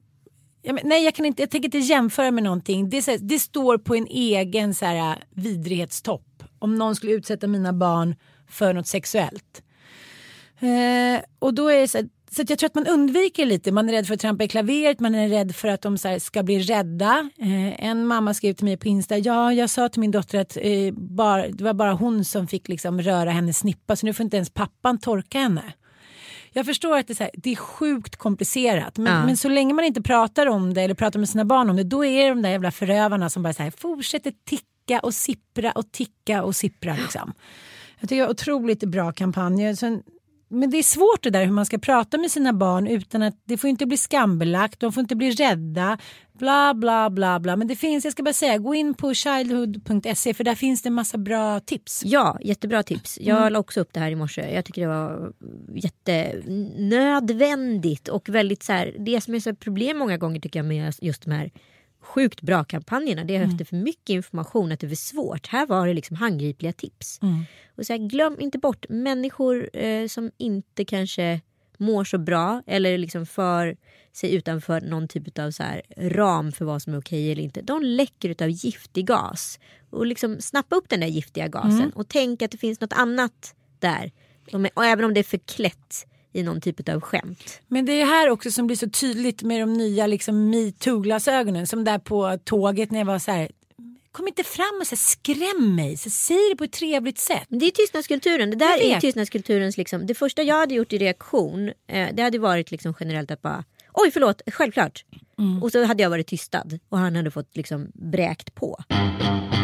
[0.62, 2.90] jag, nej, jag, kan inte, jag tänker inte jämföra med någonting.
[2.90, 6.42] Det, så här, det står på en egen så här, vidrighetstopp.
[6.58, 8.14] Om någon skulle utsätta mina barn
[8.48, 9.62] för något sexuellt.
[10.60, 13.72] Eh, och då är det så, här, så jag tror att man undviker lite.
[13.72, 16.08] Man är rädd för att trampa i klaveret, man är rädd för att de så
[16.08, 17.30] här, ska bli rädda.
[17.38, 20.56] Eh, en mamma skrev till mig på Insta, ja jag sa till min dotter att
[20.60, 24.24] eh, bara, det var bara hon som fick liksom, röra hennes snippa så nu får
[24.24, 25.62] inte ens pappan torka henne.
[26.52, 29.26] Jag förstår att det är, här, det är sjukt komplicerat men, Ja.
[29.26, 31.84] men så länge man inte pratar om det eller pratar med sina barn om det
[31.84, 35.72] då är det de där jävla förövarna som bara så här, fortsätter ticka och sippra
[35.72, 36.96] och ticka och sippra.
[37.02, 37.32] Liksom.
[38.00, 39.76] Jag tycker det är otroligt bra kampanj.
[39.76, 40.02] Sen,
[40.48, 43.42] men det är svårt det där hur man ska prata med sina barn utan att
[43.44, 45.98] det får inte bli skambelagt, de får inte bli rädda,
[46.32, 47.56] bla bla bla bla.
[47.56, 50.88] Men det finns, jag ska bara säga, gå in på childhood.se för där finns det
[50.88, 52.02] en massa bra tips.
[52.04, 53.18] Ja, jättebra tips.
[53.20, 53.52] Jag Mm.
[53.52, 54.54] la också upp det här i morse.
[54.54, 55.32] Jag tycker det var
[55.74, 60.94] jättenödvändigt och väldigt så här, det som är så problem många gånger tycker jag med
[61.00, 61.50] just de här
[62.06, 63.24] sjukt bra kampanjerna.
[63.24, 63.50] Det är Mm.
[63.50, 65.46] efter för mycket information att det är för svårt.
[65.46, 67.18] Här var det liksom handgripliga tips.
[67.22, 67.44] Mm.
[67.76, 71.40] Och så här, glöm inte bort människor eh, som inte kanske
[71.78, 73.76] mår så bra eller liksom för
[74.12, 77.62] sig utanför någon typ av så här ram för vad som är okej eller inte.
[77.62, 79.58] De läcker utav giftig gas.
[79.90, 81.90] Och liksom snappa upp den där giftiga gasen Mm.
[81.94, 84.12] och tänk att det finns något annat där.
[84.76, 87.60] Och även om det är förklätt i någon typ av skämt.
[87.68, 91.66] Men det är här också som blir så tydligt med de nya liksom, metoo-glasögonen.
[91.66, 93.50] Som där på tåget när jag var så här.
[94.12, 95.96] Kom inte fram och så här, skräm mig.
[95.96, 97.46] Så säg det på ett trevligt sätt.
[97.48, 98.50] Det är tystnadskulturen.
[98.50, 102.38] Det där är tystnadskulturens liksom, det första jag hade gjort i reaktion eh, det hade
[102.38, 103.64] varit liksom generellt att bara
[103.96, 105.04] oj förlåt, självklart.
[105.38, 105.62] Mm.
[105.62, 108.84] Och så hade jag varit tystad och han hade fått liksom bräkt på.
[108.88, 109.55] Men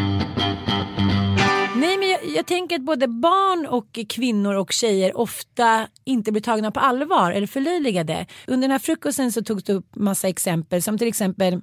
[2.35, 7.31] jag, tänker att både barn och kvinnor och tjejer ofta inte blir tagna på allvar
[7.31, 8.25] eller förlöjligade.
[8.47, 11.61] Under den här frukosten så togs det upp massa exempel som till exempel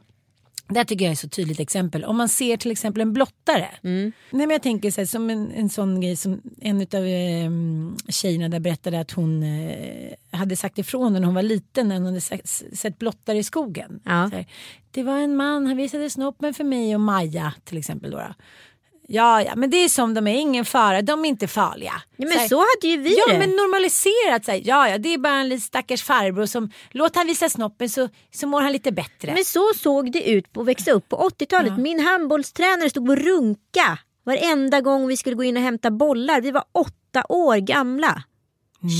[0.71, 2.05] det här tycker jag är så tydligt exempel.
[2.05, 3.69] Om man ser till exempel en blottare.
[4.31, 7.51] Nej, men jag tänker så här, som en, en sån grej som en av eh,
[8.09, 12.05] tjejerna där berättade att hon eh, hade sagt ifrån när hon var liten när hon
[12.05, 12.21] hade
[12.77, 14.01] sett blottare i skogen.
[14.05, 14.31] Ja.
[14.33, 14.47] Här,
[14.91, 18.11] det var en man, han visade snoppen för mig och Maja till exempel.
[18.11, 18.35] Då, då.
[19.13, 21.93] Ja, ja, men det är som de är, ingen fara, de är inte farliga.
[22.17, 23.39] Ja, Så här, men så hade ju vi Ja det.
[23.39, 27.17] men normaliserat, så här, ja ja det är bara en liten stackars farbror som låt
[27.17, 29.35] han visa snoppen så, så mår han lite bättre.
[29.35, 31.79] Men så såg det ut på växa upp på 80-talet.
[31.79, 36.41] Min handbollstränare stod och runka varenda gång vi skulle gå in och hämta bollar.
[36.41, 38.23] Vi var åtta år gamla.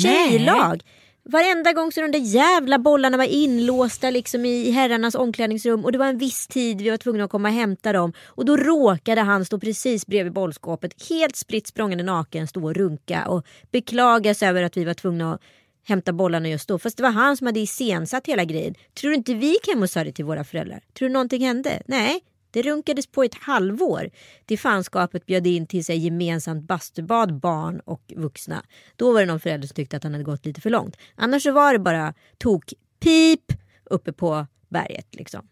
[0.03, 0.83] Tjejlag.
[1.31, 5.99] Varenda gång så de där jävla bollarna var inlåsta liksom i herrarnas omklädningsrum och det
[5.99, 9.21] var en viss tid vi var tvungna att komma och hämta dem och då råkade
[9.21, 14.49] han stå precis bredvid bollskåpet helt spritt språngande naken stå och runka och beklaga sig
[14.49, 15.41] över att vi var tvungna att
[15.85, 16.79] hämta bollarna just då.
[16.79, 18.75] Fast det var han som hade iscensatt hela grejen.
[19.01, 20.81] Tror du inte vi gick hem och sa det till våra föräldrar?
[20.99, 21.83] Tror du någonting hände?
[21.87, 24.11] Nej, det runkades på ett halvår.
[24.45, 28.65] Det fanskapet bjöd in till sig gemensamt bastubad, barn och vuxna.
[28.97, 30.97] Då var det någon förälder som tyckte att han hade gått lite för långt.
[31.15, 33.53] Annars så var det bara tok pip
[33.85, 35.49] uppe på berget liksom.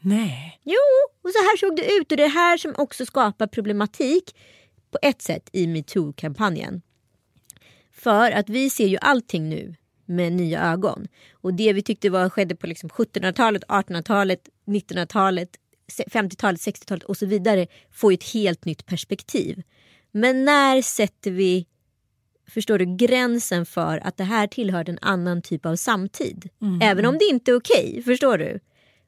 [0.00, 0.60] Nej.
[0.64, 0.74] Jo,
[1.22, 4.36] och så här såg det ut och det är här som också skapar problematik
[4.90, 6.82] på ett sätt i metoo-kampanjen.
[7.92, 11.08] För att vi ser ju allting nu med nya ögon.
[11.32, 17.16] Och det vi tyckte var, skedde på liksom 1700-talet, 1800-talet, 1900-talet se- 50-talet, 60-talet och
[17.16, 19.62] så vidare får ju ett helt nytt perspektiv.
[20.12, 21.66] Men när sätter vi
[22.48, 26.48] förstår du, gränsen för att det här tillhör en annan typ av samtid?
[26.82, 28.60] Även om det inte är okej, förstår du?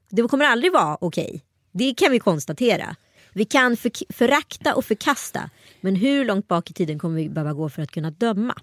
[0.09, 1.43] Det kommer aldrig vara okej.
[1.71, 2.95] Det kan vi konstatera.
[3.33, 5.49] Vi kan för, förakta och förkasta.
[5.81, 8.55] Men hur långt bak i tiden kommer vi behöva gå för att kunna döma?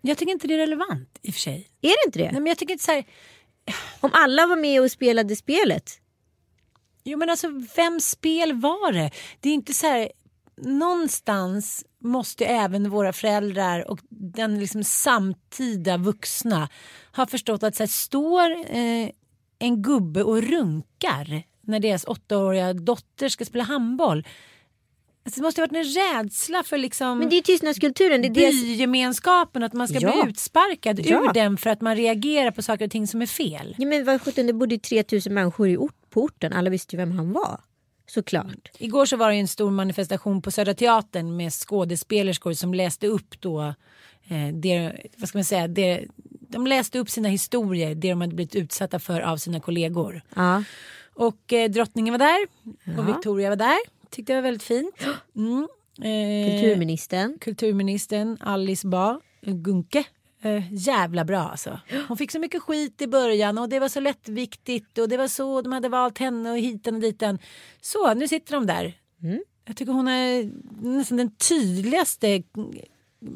[0.00, 1.68] Jag tycker inte det är relevant i och för sig.
[1.80, 2.32] Är det inte det?
[2.32, 3.04] Nej, men jag tycker inte så här,
[4.00, 6.00] Om alla var med och spelade spelet.
[7.04, 9.10] Jo men alltså vems spel var det?
[9.40, 10.08] Det är inte så här.
[10.56, 16.68] Någonstans måste även våra föräldrar och den liksom samtida vuxna
[17.16, 19.08] ha förstått att så här, står eh,
[19.58, 24.26] en gubbe och runkar när deras åttaåriga dotter ska spela handboll.
[25.26, 25.92] Alltså, det måste ha varit en
[26.24, 28.22] rädsla för liksom Men det är tystnadskulturen.
[28.22, 28.50] Det är det...
[28.50, 30.22] bygemenskapen att man ska Ja.
[30.22, 31.24] bli utsparkad Ja.
[31.24, 33.74] ur den för att man reagerar på saker och ting som är fel.
[33.78, 36.52] Ja, men vad sjutton, det bodde ju 3000 människor i ort, på orten.
[36.52, 37.60] Alla visste ju vem han var.
[38.06, 38.70] Såklart.
[38.78, 43.40] Igår så var det en stor manifestation på Södra Teatern med skådespelerskor som läste upp
[43.40, 43.74] då
[44.28, 46.04] eh, det, vad ska man säga, det,
[46.48, 50.22] de läste upp sina historier, det de hade blivit utsatta för av sina kollegor.
[50.36, 50.62] Ja.
[51.14, 52.46] Och eh, drottningen var där
[52.98, 53.14] och Ja.
[53.14, 53.78] Victoria var där.
[54.10, 54.94] Tyckte det var väldigt fint.
[55.36, 55.68] Mm.
[56.02, 57.38] Eh, Kulturministern.
[57.40, 60.04] kulturministern Alice Bah Gunke.
[60.44, 61.80] Eh, jävla bra alltså.
[62.08, 65.28] Hon fick så mycket skit i början och det var så lättviktigt och det var
[65.28, 67.38] så de hade valt henne och hiten och diten.
[67.80, 68.94] Så nu sitter de där.
[69.66, 70.50] Jag tycker hon är
[70.86, 72.42] nästan den tydligaste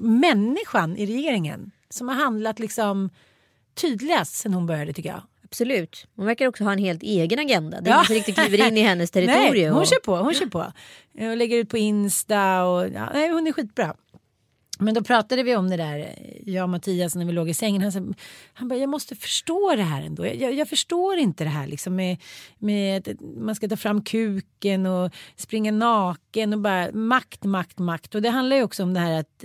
[0.03, 3.11] människan i regeringen som har handlat liksom
[3.75, 5.23] tydligast sen hon började tycker jag.
[5.45, 6.07] Absolut.
[6.17, 7.81] Hon verkar också ha en helt egen agenda.
[7.81, 8.05] Det är Ja.
[8.05, 9.53] som riktigt kliver in i hennes territorium.
[9.53, 10.17] Nej, hon och- kör på.
[10.17, 10.73] Hon kör på.
[11.31, 13.95] Och lägger ut på Insta och ja, nej, hon är skitbra.
[14.79, 16.15] Men då pratade vi om det där,
[16.47, 17.83] jag och Mattias när vi låg i sängen.
[17.83, 18.01] Han, sa,
[18.53, 20.27] han bara, jag måste förstå det här ändå.
[20.27, 22.17] Jag, jag, jag förstår inte det här liksom med,
[22.59, 28.15] med man ska ta fram kuken och springa naken och bara makt, makt, makt.
[28.15, 29.45] Och det handlar ju också om det här att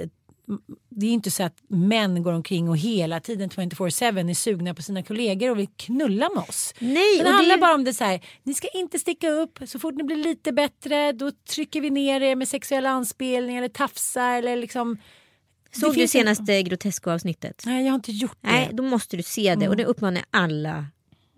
[0.89, 4.81] det är inte så att män går omkring och hela tiden 24-7 är sugna på
[4.81, 6.73] sina kollegor och vill knulla med oss.
[6.79, 9.59] Nej, Men det handlar det- bara om det så här, ni ska inte sticka upp.
[9.65, 13.73] Så fort ni blir lite bättre då trycker vi ner er med sexuella anspelningar eller
[13.73, 14.97] tafsar eller liksom.
[15.79, 17.63] Såg du finns en- senaste Grotesco-avsnittet?
[17.65, 18.47] Nej, jag har inte gjort det.
[18.47, 19.77] Nej, då måste du se det och Mm.
[19.77, 20.85] det uppmanar jag alla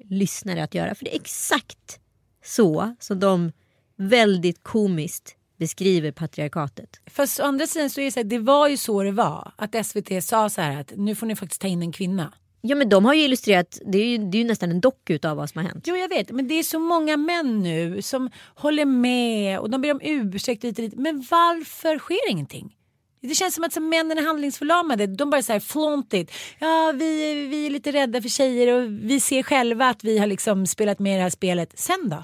[0.10, 0.96] lyssnare att göra.
[0.96, 2.00] För det är exakt
[2.46, 3.52] så som de
[3.98, 7.00] väldigt komiskt beskriver patriarkatet.
[7.08, 9.52] Fast å andra sidan så är det så här, det var ju så det var.
[9.56, 12.34] Att SVT sa så här att nu får ni faktiskt ta in en kvinna.
[12.62, 15.10] Ja men de har ju illustrerat, det är ju, det är ju nästan en dock
[15.24, 15.84] av vad som har hänt.
[15.88, 19.82] Jo jag vet men det är så många män nu som håller med och de
[19.82, 20.94] ber om ursäkt och dit.
[20.96, 22.76] Men varför sker ingenting?
[23.26, 25.08] Det känns som att så männen är handlingsförlamade.
[25.08, 26.32] De bara så här flaunt it.
[26.60, 30.28] Ja vi, vi är lite rädda för tjejer och vi ser själva att vi har
[30.28, 31.80] liksom spelat med i det här spelet.
[31.80, 32.24] Sen då?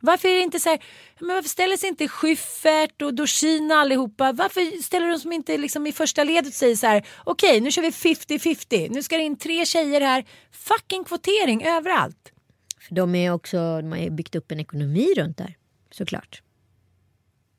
[0.00, 0.84] Varför är det inte så här,
[1.20, 5.86] men varför ställer sig inte Schyffert och Dorsin allihopa, varför ställer de som inte liksom
[5.86, 9.22] i första ledet och säger så här, okej nu kör vi 50-50, nu ska det
[9.22, 12.32] in tre tjejer här, fucking kvotering överallt.
[12.80, 15.56] För de, är också, de har byggt upp en ekonomi runt där.
[15.90, 16.42] Såklart.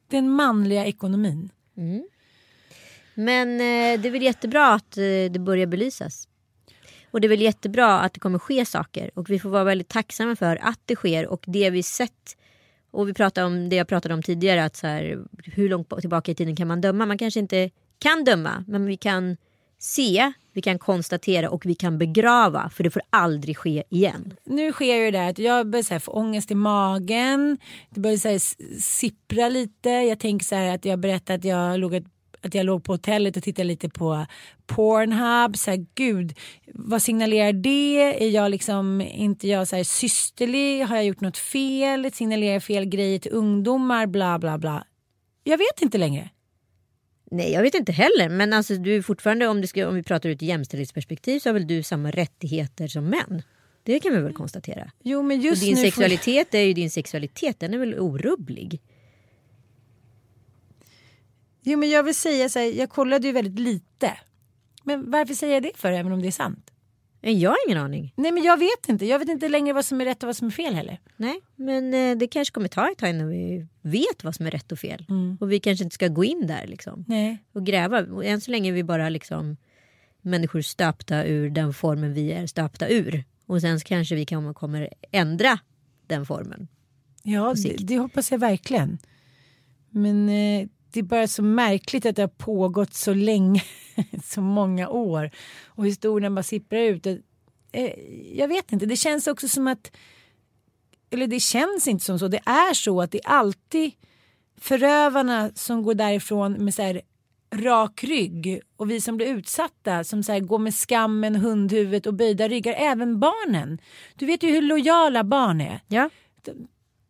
[0.09, 1.49] Den manliga ekonomin.
[1.77, 2.07] Mm.
[3.13, 6.27] Men eh, det är väl jättebra att eh, det börjar belysas.
[7.11, 9.11] Och det är väl jättebra att det kommer ske saker.
[9.13, 11.27] Och vi får vara väldigt tacksamma för att det sker.
[11.27, 12.37] Och det vi sett.
[12.91, 14.63] Och vi pratade om det jag pratade om tidigare.
[14.63, 17.05] Att så här, hur långt tillbaka i tiden kan man döma?
[17.05, 18.63] Man kanske inte kan döma.
[18.67, 19.37] Men vi kan
[19.79, 22.69] se, vi kan konstatera och vi kan begrava.
[22.69, 24.33] För det får aldrig ske igen.
[24.45, 27.57] Nu sker ju det där att jag börjar här få ångest i magen.
[27.89, 28.41] Det börjar så här
[28.79, 29.89] sippra lite.
[29.89, 32.05] Jag tänker så här att jag berättade att jag låg, ett,
[32.41, 34.25] att jag låg på hotellet och tittade lite på
[34.65, 35.57] Pornhub.
[35.57, 36.37] Så här, gud,
[36.73, 38.23] vad signalerar det?
[38.23, 40.85] Är jag liksom inte jag så här systerlig?
[40.85, 42.11] Har jag gjort något fel?
[42.13, 44.07] Signalerar jag fel grejer till ungdomar?
[44.07, 44.83] Bla bla bla.
[45.43, 46.29] Jag vet inte längre.
[47.31, 48.29] Nej jag vet inte heller.
[48.29, 51.67] Men alltså, du fortfarande om, ska, om vi pratar ur ett jämställdhetsperspektiv så har väl
[51.67, 53.41] du samma rättigheter som män.
[53.83, 54.91] Det kan vi väl konstatera.
[55.03, 57.59] Jo men Och just din nu får- sexualitet är ju din sexualitet.
[57.59, 58.81] Den är väl orubblig.
[61.63, 64.17] Jo men jag vill säga så här, jag kollade ju väldigt lite.
[64.83, 66.71] Men varför säger jag det för även om det är sant?
[67.21, 68.13] Men Jag har ingen aning.
[68.15, 69.05] Nej men jag vet inte.
[69.05, 70.99] Jag vet inte längre vad som är rätt och vad som är fel heller.
[71.17, 74.51] Nej, men eh, det kanske kommer ta ett tag innan vi vet vad som är
[74.51, 75.05] rätt och fel.
[75.39, 77.05] Och vi kanske inte ska gå in där liksom.
[77.07, 77.37] Nej.
[77.53, 77.99] Och gräva.
[77.99, 79.57] Och än så länge är vi bara liksom
[80.21, 83.23] människor stöpta ur den formen vi är stöpta ur.
[83.45, 85.59] Och sen så kanske vi kan, kommer ändra
[86.07, 86.67] den formen.
[87.23, 88.97] Ja det, det hoppas jag verkligen.
[89.89, 90.67] Men eh,
[90.97, 93.63] det är bara så märkligt att det har pågått så länge.
[94.23, 95.31] så många år.
[95.65, 97.05] Och historien bara sipprar ut.
[97.71, 97.91] Eh,
[98.33, 98.85] jag vet inte.
[98.85, 99.91] Det känns också som att
[101.09, 103.91] eller det känns inte som så, det är så att det är alltid
[104.57, 107.01] förövarna som går därifrån med så här
[107.55, 112.13] rak rygg och vi som blir utsatta som så här går med skammen, hundhuvudet och
[112.13, 112.73] böjda ryggar.
[112.73, 113.81] Även barnen.
[114.15, 115.79] Du vet ju hur lojala barn är.
[115.87, 116.09] Ja.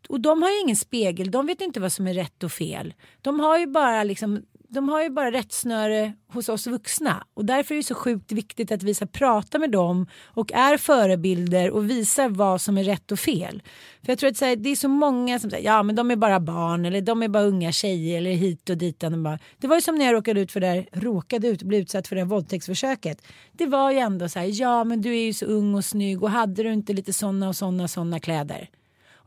[0.09, 2.93] Och de har ju ingen spegel, de vet inte vad som är rätt och fel.
[3.21, 7.75] De har ju bara liksom de har ju bara rättsnöre hos oss vuxna och därför
[7.75, 11.89] är det så sjukt viktigt att vi ska prata med dem och är förebilder och
[11.89, 13.61] visar vad som är rätt och fel.
[14.01, 16.11] För jag tror att så här, det är så många som säger ja men de
[16.11, 19.03] är bara barn eller de är bara unga tjejer eller hit och dit.
[19.03, 21.63] Och bara, det var ju som när jag råkade ut för det där, råkade ut,
[21.63, 23.21] blev utsatt för det här våldtäktsförsöket.
[23.51, 26.23] Det var ju ändå så här, ja men du är ju så ung och snygg
[26.23, 28.69] och hade du inte lite sådana och sådana såna kläder.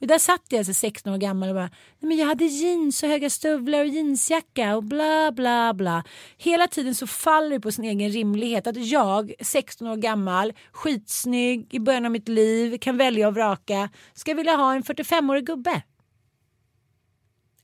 [0.01, 3.03] Och där satt jag alltså 16 år gammal och bara, nej men jag hade jeans
[3.03, 6.05] och höga stövlar och jeansjacka och bla bla bla.
[6.37, 11.75] Hela tiden så faller det på sin egen rimlighet att jag, 16 år gammal, skitsnygg
[11.75, 15.83] i början av mitt liv, kan välja och vraka, ska vilja ha en 45-årig gubbe.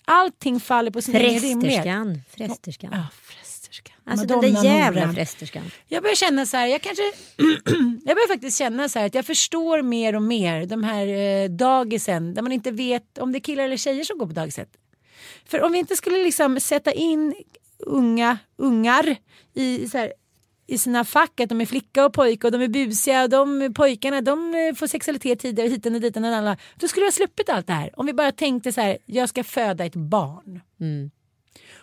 [0.04, 1.84] Allting faller på sin egen rimlighet.
[1.84, 2.22] Frästerskan.
[2.30, 2.90] Frästerskan.
[2.92, 3.06] Ja,
[4.06, 5.14] Alltså den Madonna där jävla Noran.
[5.14, 5.70] frästerskan.
[5.88, 7.02] Jag börjar känna så här, jag kanske,
[8.04, 11.48] jag börjar faktiskt känna så här att jag förstår mer och mer de här eh,
[11.50, 14.68] dagisen där man inte vet om det är killar eller tjejer som går på dagiset.
[15.44, 17.34] För om vi inte skulle liksom sätta in
[17.78, 19.16] unga ungar
[19.54, 20.12] i så här,
[20.66, 23.74] i sina fack att de är flicka och pojke och de är busiga och de
[23.74, 26.56] pojkarna de eh, får sexualitet tidigare hit och dit och alla.
[26.76, 27.90] Då skulle jag ha sluppit allt det här.
[28.00, 30.60] Om vi bara tänkte så här, jag ska föda ett barn.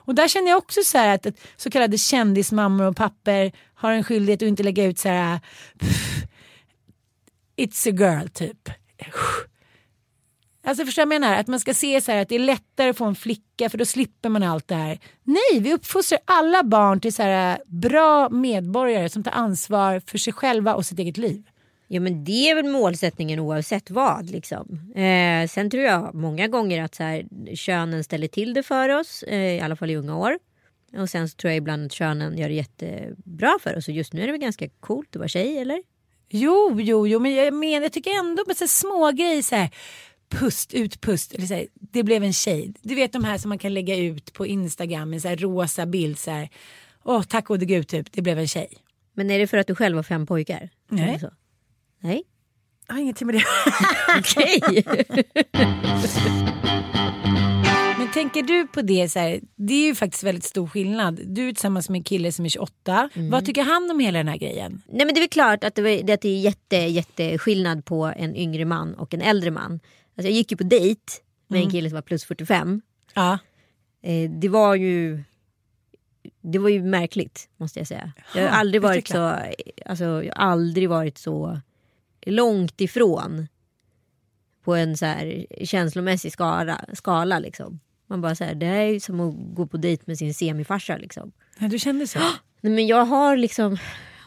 [0.05, 3.91] Och där känner jag också så här att, att så kallade kändismammor och papper har
[3.91, 5.39] en skyldighet att inte lägga ut så här
[5.79, 6.13] pff,
[7.57, 8.69] It's a girl typ.
[10.65, 11.39] Alltså förstår du vad jag menar?
[11.39, 13.77] Att man ska se så här att det är lättare att få en flicka för
[13.77, 14.99] då slipper man allt det här.
[15.23, 20.33] Nej, vi uppfostrar alla barn till så här bra medborgare som tar ansvar för sig
[20.33, 21.43] själva och sitt eget liv.
[21.87, 24.29] Ja men det är väl målsättningen oavsett vad.
[24.29, 24.93] Liksom.
[24.95, 29.23] Eh, sen tror jag många gånger att så här, könen ställer till det för oss.
[29.23, 30.39] Eh, I alla fall i unga år.
[30.97, 33.87] Och sen så tror jag ibland att könen gör det jättebra för oss.
[33.87, 35.83] Och just nu är det väl ganska coolt att vara tjej eller?
[36.29, 39.69] Jo, jo, jo, men jag menar, jag tycker ändå med så små grejer så här.
[40.29, 41.33] Pust, ut, pust.
[41.33, 42.73] Eller så här, det blev en tjej.
[42.81, 45.13] Du vet de här som man kan lägga ut på Instagram.
[45.13, 46.49] En så här rosa bild så här.
[47.03, 48.11] Åh, tack gode gud typ.
[48.11, 48.67] Det blev en tjej.
[49.13, 50.69] Men är det för att du själv har fem pojkar?
[50.89, 51.19] Nej.
[52.03, 52.23] Nej.
[52.87, 53.43] Jag har ingenting med det.
[54.19, 54.61] Okej.
[57.97, 59.39] Men tänker du på det så här.
[59.55, 61.19] Det är ju faktiskt väldigt stor skillnad.
[61.25, 63.09] Du är tillsammans med en kille som är 28.
[63.15, 64.81] Vad tycker han om hela den här grejen?
[64.87, 67.85] Nej men det är väl klart att det, var, att det är jätte, jätte skillnad
[67.85, 69.71] på en yngre man och en äldre man.
[69.71, 71.13] Alltså jag gick ju på dejt
[71.47, 72.81] med en kille som var plus 45.
[73.13, 73.37] Ja.
[74.01, 75.23] Eh, det var ju
[76.41, 78.11] det var ju märkligt måste jag säga.
[78.35, 79.35] Jag har aldrig varit så,
[79.85, 81.59] alltså, jag har aldrig varit så
[82.25, 83.47] långt ifrån
[84.63, 86.86] på en så här känslomässig skala.
[86.93, 87.79] skala liksom.
[88.07, 91.31] Man bara så här, det är som att gå på dejt med sin semifarsa liksom.
[91.59, 92.19] ja, du kände så?
[92.62, 93.77] Nej, men jag har liksom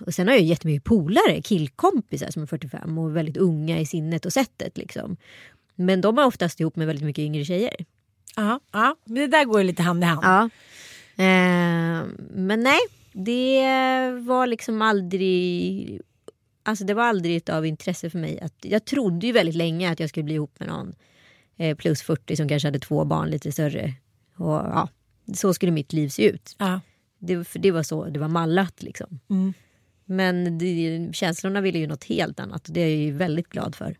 [0.06, 3.86] och sen har jag ju jättemycket polare, killkompisar som är 45 och väldigt unga i
[3.86, 5.16] sinnet och sättet liksom.
[5.74, 7.84] Men de är oftast ihop med väldigt mycket yngre tjejer.
[8.36, 8.96] Ja, ja.
[9.04, 10.24] Men det där går ju lite hand i hand.
[10.24, 10.42] Ja.
[11.24, 12.80] Eh, men nej,
[13.12, 13.62] det
[14.20, 16.00] var liksom aldrig...
[16.66, 18.40] Alltså det var aldrig av intresse för mig.
[18.40, 20.94] Att, jag trodde ju väldigt länge att jag skulle bli ihop med någon
[21.56, 23.94] eh, plus 40 som kanske hade två barn lite större.
[24.36, 24.88] Och, ja,
[25.34, 26.56] så skulle mitt liv se ut.
[26.58, 26.80] Ja.
[27.18, 29.20] Det, för det var så det var mallat liksom.
[29.30, 29.52] Mm.
[30.04, 33.74] Men det, känslorna ville ju något helt annat och det är jag ju väldigt glad
[33.74, 33.96] för.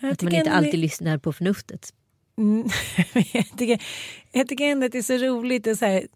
[0.00, 1.92] Jag Att man inte alltid det- lyssnar på förnuftet.
[2.38, 2.68] Mm.
[3.32, 3.82] jag, tycker,
[4.32, 6.06] jag tycker ändå att det är så roligt och så här,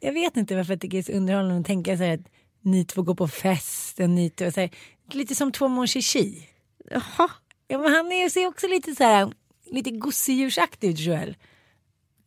[0.00, 2.26] jag vet inte varför jag tycker det är så underhållande att tänka så här att
[2.62, 4.70] ni två går på fest och ni två så här,
[5.14, 6.48] lite som två Mon Chichi.
[6.90, 7.30] Jaha.
[7.68, 9.32] Ja men han är, ser också lite så här
[9.70, 11.36] lite gosedjursaktig ut Joel.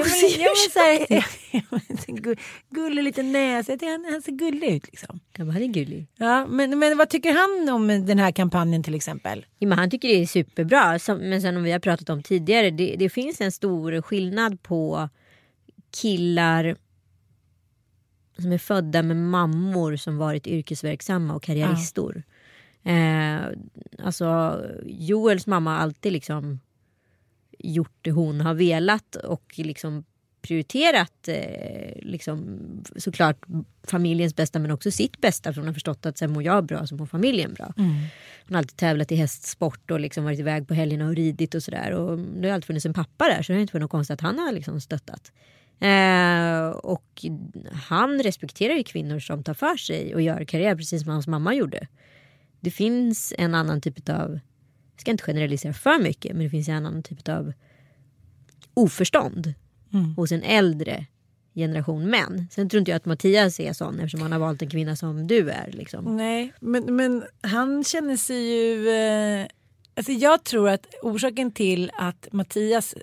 [2.08, 5.20] Gull- gullig liten näsa, han, han ser gullig ut liksom.
[5.38, 6.08] Ja, men han är gullig.
[6.16, 9.46] Ja, men, men vad tycker han om den här kampanjen till exempel?
[9.58, 11.00] Ja, men han tycker det är superbra.
[11.00, 12.70] Som, men sen om vi har pratat om tidigare.
[12.72, 15.10] Det, det finns en stor skillnad på
[16.02, 16.76] killar
[18.38, 22.24] som är födda med mammor som varit yrkesverksamma och karriäristor.
[22.84, 23.42] Eh,
[24.04, 26.60] alltså Joels mamma har alltid liksom
[27.60, 30.04] gjort det hon har velat och liksom
[30.42, 32.60] prioriterat eh, liksom,
[32.96, 33.46] såklart
[33.84, 36.88] familjens bästa men också sitt bästa för hon har förstått att sen mår jag bra
[36.88, 37.74] så mår familjen bra.
[37.78, 41.64] Hon har alltid tävlat i hästsport och liksom varit iväg på helgerna och ridit och
[41.64, 41.92] sådär.
[41.92, 44.14] Och det har alltid funnits en pappa där så det har inte varit något konstigt
[44.14, 45.32] att han har liksom stöttat.
[45.80, 47.26] Eh, och
[47.74, 51.54] han respekterar ju kvinnor som tar för sig och gör karriär precis som hans mamma
[51.54, 51.88] gjorde.
[52.60, 54.40] Det finns en annan typ av
[54.96, 57.54] jag ska inte generalisera för mycket men det finns en annan typ av
[58.74, 59.54] oförstånd
[59.94, 60.14] Mm.
[60.16, 61.06] hos en äldre
[61.56, 62.48] generation män.
[62.52, 65.28] Sen tror inte jag att Mattias är sån eftersom han har valt en kvinna som
[65.28, 65.72] du är.
[65.72, 66.18] Liksom.
[66.18, 68.90] Nej, men, men han känner sig ju...
[68.90, 69.48] Eh,
[69.96, 72.96] alltså jag tror att orsaken till att Mattias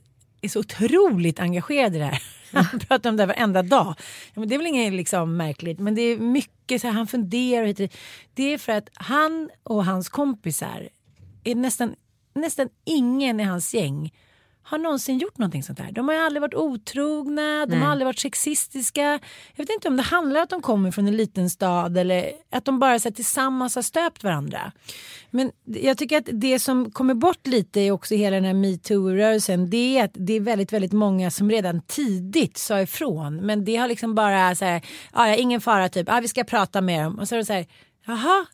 [0.46, 2.22] är så otroligt engagerad i det här.
[2.52, 3.94] Han pratar om det här varenda dag.
[4.34, 7.06] Ja, men det är väl inget liksom märkligt men det är mycket så här, han
[7.06, 7.66] funderar.
[7.66, 7.88] och.
[8.34, 10.88] Det är för att han och hans kompisar
[11.44, 11.94] är nästan,
[12.34, 14.12] nästan ingen i hans gäng
[14.66, 15.92] har någonsin gjort någonting sånt här.
[15.92, 17.80] De har ju aldrig varit otrogna, de Nej.
[17.80, 19.02] har aldrig varit sexistiska.
[19.54, 22.30] Jag vet inte om det handlar om att de kommer från en liten stad eller
[22.52, 24.72] att de bara så här, tillsammans har stöpt varandra.
[25.30, 29.70] Men jag tycker att det som kommer bort lite i också hela den här metoo-rörelsen
[29.70, 33.36] det är att det är väldigt, väldigt många som redan tidigt sa ifrån.
[33.36, 36.44] Men det har liksom bara så här, "Ah, ja, ingen fara typ, ah, vi ska
[36.44, 37.18] prata med dem.
[37.18, 37.66] Och så är det så här,
[38.06, 38.46] jaha,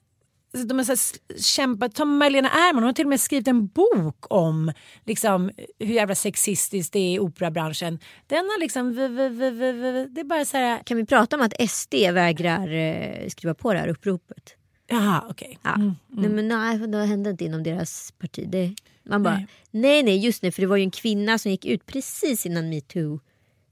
[0.53, 1.97] de har så kämpat.
[1.97, 4.73] Som Magdalena Ärman, hon har till och med skrivit en bok om
[5.05, 7.99] liksom, hur jävla sexistiskt det är i operabranschen.
[8.27, 11.43] Den har liksom, v- v- v- det är bara så här, Kan vi prata om
[11.43, 14.57] att SD vägrar eh, skriva på det här uppropet?
[14.87, 15.59] jaha okej.
[15.63, 15.75] Ja.
[15.75, 18.45] Mm, Nej, men nej, det hände inte inom deras parti.
[18.49, 19.47] Det, man bara, Nej.
[19.71, 20.03] nej.
[20.03, 23.21] nej just nu för det var ju en kvinna som gick ut precis innan metoo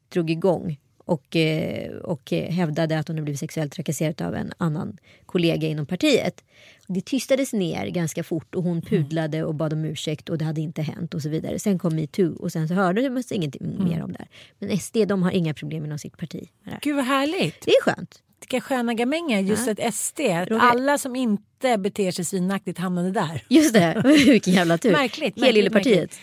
[0.08, 0.80] drog igång
[1.10, 4.96] och, eh, och hävdade att hon hade blivit sexuellt trakasserad av en annan
[5.26, 6.44] kollega inom partiet.
[6.86, 10.60] Det tystades ner ganska fort och hon pudlade och bad om ursäkt och det hade
[10.60, 11.58] inte hänt och så vidare.
[11.58, 14.28] Sen kom metoo och sen så hörde man ingenting mer om det här.
[14.58, 16.34] Men SD de har inga problem inom sitt parti.
[16.40, 16.78] med det här.
[16.82, 17.60] Gud vad härligt.
[17.64, 18.22] Det är skönt.
[18.40, 19.40] Vilka sköna gamänger.
[19.40, 19.72] Just Ja.
[19.72, 23.42] att SD, att alla som inte beter sig svinaktigt hamnade där.
[23.48, 24.92] Just det, vilken jävla tur.
[24.92, 26.14] Märkligt, märkligt, Helylle-partiet.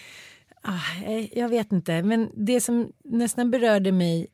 [0.61, 4.27] Ah, eh, jag vet inte, men det som nästan berörde mig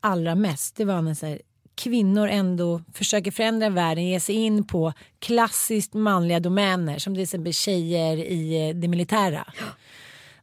[0.00, 1.40] allra mest det var när så här,
[1.74, 7.52] kvinnor ändå försöker förändra världen, ge sig in på klassiskt manliga domäner som till exempel
[7.54, 9.52] tjejer i eh, det militära.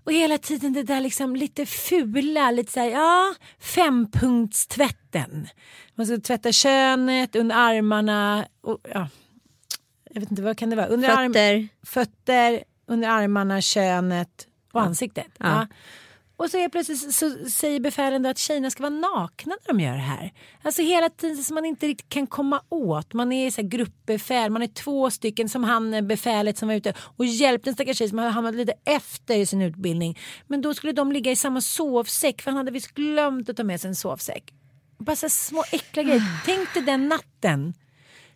[0.03, 5.47] Och hela tiden det där liksom lite fula, lite så här, ja, fempunktstvätten.
[5.95, 9.07] Man ska tvätta könet, under armarna och ja,
[10.11, 10.87] jag vet inte vad kan det vara?
[10.87, 11.67] Under arm- Fötter.
[11.83, 15.27] fötter, under armarna, könet och ansiktet.
[15.37, 15.45] Ja.
[15.47, 15.67] Ja.
[16.37, 19.93] Och så är plötsligt så säger befälen att tjejerna ska vara nakna när de gör
[19.93, 20.33] det här.
[20.61, 23.13] Alltså hela tiden som man inte riktigt kan komma åt.
[23.13, 26.75] Man är så här gruppbefäl, man är två stycken som han eh, befälet som var
[26.75, 30.19] ute och hjälpte en stackars tjej som hade hamnat lite efter i sin utbildning.
[30.47, 33.63] Men då skulle de ligga i samma sovsäck för han hade visst glömt att ta
[33.63, 34.53] med sig en sovsäck.
[34.97, 36.23] Bara så små äckliga grejer.
[36.45, 37.73] Tänk dig den natten.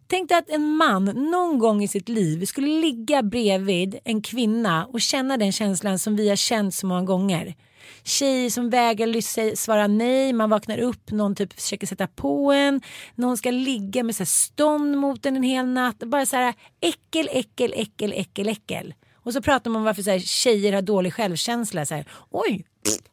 [0.08, 4.86] Tänk dig att en man någon gång i sitt liv skulle ligga bredvid en kvinna
[4.86, 7.56] och känna den känslan som vi har känt så många gånger.
[8.04, 12.82] Tjejer som vägrar lyssna, svara nej, man vaknar upp, någon typ försöker sätta på en,
[13.16, 16.00] någon ska ligga med så här stånd mot en en hel natt.
[16.00, 18.94] Bara så här äckel, äckel, äckel, äckel, äckel.
[19.16, 21.86] Och så pratar man om varför så här, tjejer har dålig självkänsla.
[21.86, 22.66] Så här, Oj,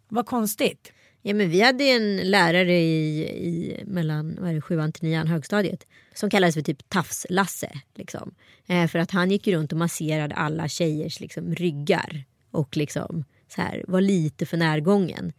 [0.09, 0.93] vad konstigt.
[1.22, 5.27] Ja, men vi hade en lärare i, i mellan vad är det, sjuan till nian
[5.27, 7.81] högstadiet som kallades för typ Tafs-Lasse.
[7.95, 8.35] Liksom.
[8.66, 13.24] Eh, för att han gick runt och masserade alla tjejers liksom, ryggar och liksom
[13.57, 15.32] så här, var lite för närgången.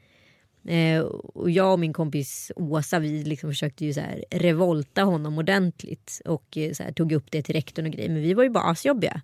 [0.68, 5.38] Eh, och jag och min kompis Åsa vi liksom försökte ju så här revolta honom
[5.38, 8.10] ordentligt och eh, så här, tog upp det till rektorn och grejer.
[8.10, 9.22] Men vi var ju bara asjobbiga.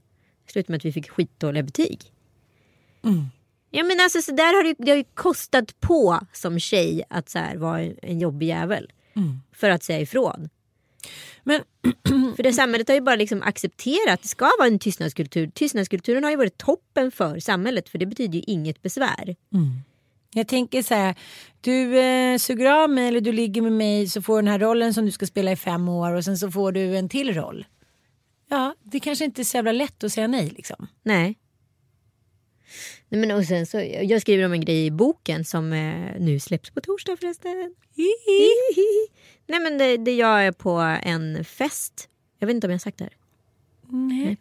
[0.48, 2.02] Slutade med att vi fick skitdåliga betyg.
[3.70, 7.30] Ja men alltså så där har det, det har ju kostat på som tjej att
[7.30, 8.92] så här, vara en jobbig jävel.
[9.52, 10.50] För att säga ifrån.
[11.44, 11.62] Men
[12.36, 15.48] För det samhället har ju bara liksom accepterat att det ska vara en tystnadskultur.
[15.48, 19.36] Tystnadskulturen har ju varit toppen för samhället för det betyder ju inget besvär.
[20.34, 21.16] Jag tänker så här,
[21.62, 24.60] du eh, suger av mig eller du ligger med mig så får du den här
[24.60, 27.34] rollen som du ska spela i fem år och sen så får du en till
[27.34, 27.66] roll.
[28.50, 30.88] Ja, det kanske inte är så jävla lätt att säga nej liksom.
[31.04, 31.38] Nej.
[33.10, 36.40] Nej men och sen så, jag skriver om en grej i boken som eh, nu
[36.40, 37.76] släpps på torsdag förresten.
[39.48, 40.72] Nej men det, det jag är på
[41.04, 42.10] en fest.
[42.40, 43.14] Jag vet inte om jag har sagt det här.
[43.90, 44.38] Nej.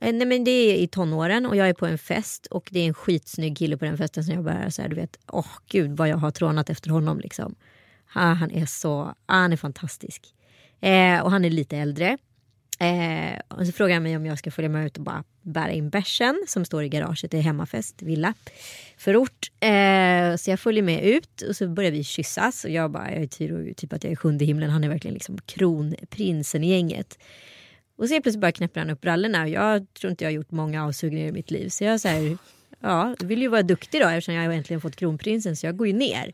[0.00, 2.80] Eh, Nej men det är i tonåren och jag är på en fest och det
[2.80, 5.46] är en skitsnygg kille på den festen som jag bara så här, du vet, åh
[5.68, 7.54] gud vad jag har trånat efter honom liksom.
[8.12, 10.34] Ah, han är så, ah, han är fantastisk.
[10.80, 12.18] Eh, och han är lite äldre.
[12.78, 15.72] Eh, och så frågar han mig om jag ska följa med ut och bara bära
[15.72, 17.34] in bärsen som står i garaget.
[17.34, 18.34] Är hemmafest, villa,
[18.96, 19.50] förort.
[19.60, 22.64] Eh, så jag följer med ut och så börjar vi kyssas.
[22.64, 24.70] Och jag bara, jag är typ, att jag är sjunde himlen.
[24.70, 27.18] Han är verkligen liksom kronprinsen i gänget.
[27.96, 29.42] Och så helt plötsligt bara knäpper han upp brallorna.
[29.42, 31.68] Och jag tror inte jag har gjort många avsugningar i mitt liv.
[31.68, 32.38] Så jag säger,
[32.80, 35.56] ja, jag vill ju vara duktig då eftersom jag har äntligen fått kronprinsen.
[35.56, 36.32] Så jag går ju ner.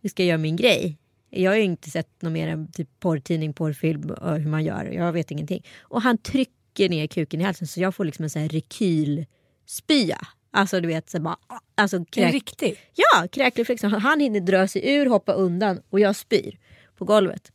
[0.00, 0.96] Jag ska göra min grej.
[1.30, 4.84] Jag har ju inte sett något mer än typ porrtidning, porrfilm och hur man gör.
[4.84, 5.66] Jag vet ingenting.
[5.80, 9.26] Och han trycker ner kuken i halsen så jag får liksom en sån här rekyl
[9.66, 10.18] spya.
[10.50, 11.36] Alltså du vet, så bara,
[11.74, 12.78] alltså kräk, riktigt?
[12.94, 13.92] ja, kräkreflexen.
[13.92, 16.58] Han hinner dra sig ur, hoppa undan och jag spyr
[16.96, 17.52] på golvet.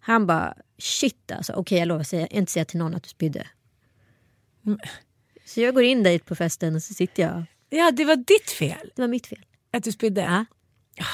[0.00, 3.46] Han bara shit alltså, okej jag lovar säga, inte säga till någon att du spydde.
[5.44, 7.44] Så jag går in dit på festen och så sitter jag.
[7.70, 9.44] Ja, det var ditt fel Det var mitt fel.
[9.72, 10.20] att du spydde.
[10.20, 11.04] Ja.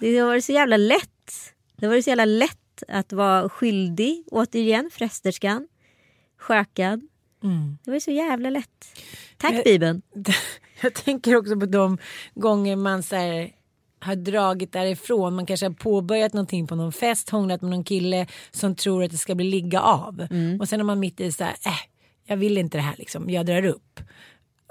[0.00, 1.54] Det var så jävla lätt.
[1.76, 4.24] Det var så jävla lätt att vara skyldig.
[4.30, 5.68] Återigen fresterskan.
[6.38, 7.00] Skökad.
[7.84, 8.98] Det var så jävla lätt.
[9.36, 10.02] Tack Men- Bibeln.
[10.80, 11.98] Jag tänker också på de
[12.34, 13.50] gånger man så här,
[14.00, 15.34] har dragit därifrån.
[15.34, 19.10] Man kanske har påbörjat någonting på någon fest, hånglat med någon kille som tror att
[19.10, 20.26] det ska bli ligga av.
[20.60, 21.72] Och sen är man mitt i så här, äh,
[22.26, 24.00] jag vill inte det här liksom, jag drar upp.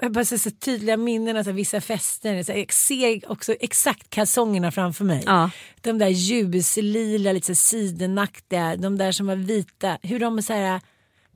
[0.00, 2.42] Jag bara ser så tydliga minnen av vissa fester.
[2.42, 5.22] Så jag ser också exakt kalsongerna framför mig.
[5.26, 5.50] Ja.
[5.80, 9.98] De där ljuslila, lite sidenaktiga, de där som var vita.
[10.02, 10.80] Hur de så här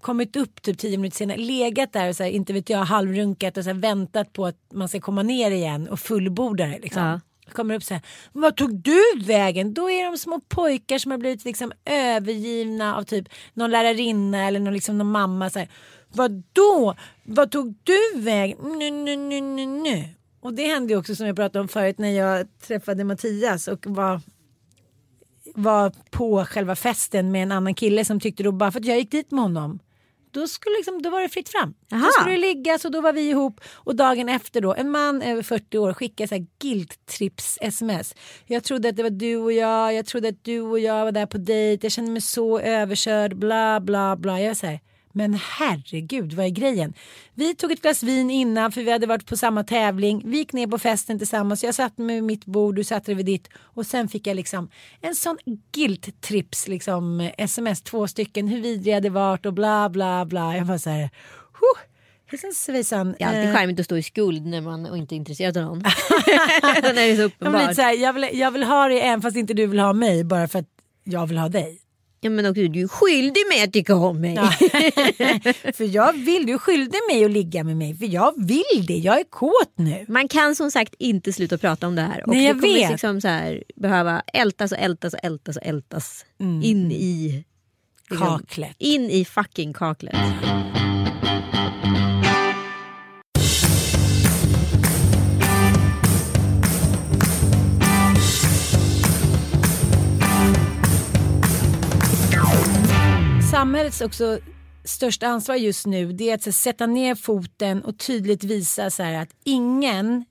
[0.00, 3.56] kommit upp typ tio minuter senare, legat där och så här, inte vet jag, halvrunkat
[3.56, 6.78] och så här, väntat på att man ska komma ner igen och fullborda det.
[6.78, 7.02] Liksom.
[7.02, 7.20] Ja.
[7.52, 9.74] Kommer upp så här, vad tog du vägen?
[9.74, 14.60] Då är de små pojkar som har blivit liksom övergivna av typ någon lärarinna eller
[14.60, 15.50] någon, liksom, någon mamma.
[15.50, 15.68] Så här,
[16.12, 16.94] Vadå?
[17.24, 18.58] Vad tog du vägen?
[18.78, 20.04] Nu, nu, nu, nu, nu.
[20.40, 23.86] Och det hände ju också som jag pratade om förut när jag träffade Mattias och
[23.86, 24.20] var
[25.54, 28.98] var på själva festen med en annan kille som tyckte då bara för att jag
[28.98, 29.78] gick dit med honom
[30.32, 31.74] då, skulle liksom, då var det fritt fram.
[31.92, 32.04] Aha.
[32.04, 33.60] Då skulle det liggas och då var vi ihop.
[33.74, 38.14] Och dagen efter då, en man över 40 år skickade så här guilt-trips-sms.
[38.46, 41.12] Jag trodde att det var du och jag, jag trodde att du och jag var
[41.12, 44.40] där på dejt, jag kände mig så överkörd, bla bla bla.
[44.40, 44.80] Jag säger
[45.12, 46.94] men herregud, vad är grejen?
[47.34, 50.22] Vi tog ett glas vin innan för vi hade varit på samma tävling.
[50.24, 51.64] Vi gick ner på festen tillsammans.
[51.64, 53.48] Jag satt med mitt bord, du satte dig vid ditt.
[53.56, 55.38] Och sen fick jag liksom en sån
[55.72, 60.56] guilt-trips, liksom sms, två stycken, hur vidriga det varit och bla bla bla.
[60.56, 61.10] Jag var så här,
[61.52, 61.82] huh,
[62.26, 63.14] hejsan svejsan.
[63.18, 65.64] Det är alltid Eh, charmigt att stå i skuld när man inte är intresserad av
[65.64, 65.78] någon.
[66.82, 67.62] när det är så jag, uppenbart.
[67.62, 69.92] lite så här, jag, vill, jag vill ha dig även fast inte du vill ha
[69.92, 70.68] mig bara för att
[71.04, 71.81] jag vill ha dig.
[72.24, 74.36] Ja, men också, du är skyldig mig att tycka om mig.
[75.74, 78.96] för jag vill, du är skyldig mig att ligga med mig för jag vill det,
[78.96, 80.04] jag är kåt nu.
[80.08, 82.22] Man kan som sagt inte sluta prata om det här.
[82.22, 82.90] Och Nej, jag det kommer vet.
[82.90, 86.24] liksom så här, behöva ältas och ältas och ältas och ältas
[86.62, 87.44] in i
[88.10, 88.76] liksom, Kaklet.
[88.78, 90.16] In i fucking kaklet.
[103.52, 104.38] Samhällets också
[104.84, 109.22] största ansvar just nu det är att sätta ner foten och tydligt visa så här,
[109.22, 110.24] att ingen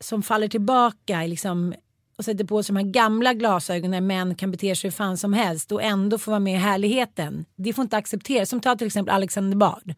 [0.00, 1.74] som faller tillbaka liksom,
[2.18, 5.16] och sätter på sig de här gamla glasögonen när män kan bete sig hur fan
[5.16, 7.44] som helst och ändå få vara med i härligheten.
[7.56, 8.48] Det får inte accepteras.
[8.50, 9.94] Som ta till exempel Alexander Bard.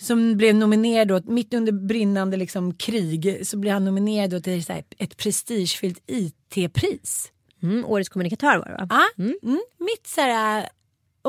[0.00, 4.64] Som blev nominerad då, mitt under brinnande liksom, krig så blev han nominerad då till
[4.68, 7.32] här, ett prestigefyllt IT-pris.
[7.62, 8.86] Mm, årets kommunikatör var det va?
[8.90, 9.60] Ja, mm.
[9.78, 10.68] mitt så här,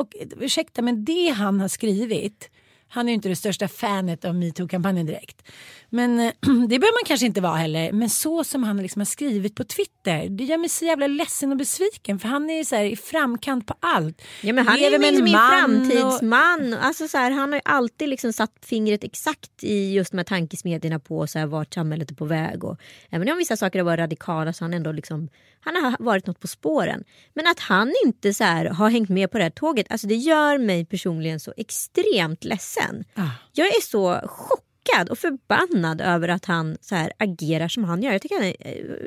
[0.00, 2.50] och ursäkta men det han har skrivit,
[2.92, 5.42] han är ju inte det största fanet av metoo-kampanjen direkt.
[5.88, 7.92] Men eh, det behöver man kanske inte vara heller.
[7.92, 11.50] Men så som han liksom har skrivit på Twitter, det gör mig så jävla ledsen
[11.50, 14.22] och besviken för han är ju så här i framkant på allt.
[14.42, 16.74] Ja, men han Lever är ju min man framtidsman.
[16.74, 20.24] Alltså, så här, han har ju alltid liksom satt fingret exakt i just de här
[20.24, 22.64] tankesmedjorna på så här, vart samhället är på väg.
[22.64, 22.76] Och,
[23.10, 25.28] även om vissa saker har varit radikala så han ändå liksom,
[25.60, 27.04] han har varit något på spåren.
[27.34, 30.14] Men att han inte så här, har hängt med på det här tåget, alltså, det
[30.14, 33.04] gör mig personligen så extremt ledsen.
[33.14, 33.28] Ah.
[33.52, 38.12] Jag är så chockad och förbannad över att han så här, agerar som han gör.
[38.12, 38.56] Jag tycker han är,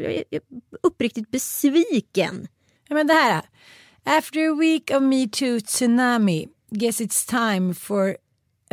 [0.02, 0.42] jag är
[0.84, 2.48] uppriktigt besviken.
[2.88, 3.42] Ja, men det här.
[4.06, 8.18] After a week of Me Too tsunami, guess it's time for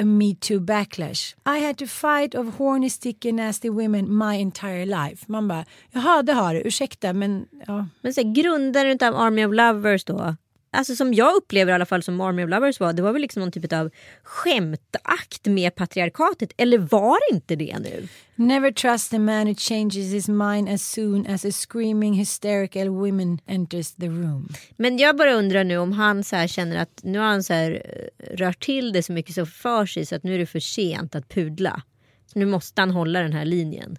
[0.00, 1.34] a Me Too backlash.
[1.46, 5.28] I had to fight of horny, sticky, nasty women my entire life.
[5.28, 7.86] Man bara, jaha det har du, ursäkta men ja.
[8.02, 10.36] Men så grundaren av Army of Lovers då.
[10.72, 12.92] Alltså som jag upplever i alla fall som Army of Lovers var.
[12.92, 13.90] Det var väl liksom någon typ av
[14.22, 16.52] skämtakt med patriarkatet.
[16.56, 18.08] Eller var det inte det nu?
[18.34, 23.38] Never trust a man who changes his mind as soon as a screaming hysterical woman
[23.46, 24.48] enters the room.
[24.76, 27.52] Men jag bara undrar nu om han så här känner att nu har han så
[27.52, 30.46] här eh, rört till det så mycket så för sig så att nu är det
[30.46, 31.82] för sent att pudla.
[32.26, 33.98] Så nu måste han hålla den här linjen.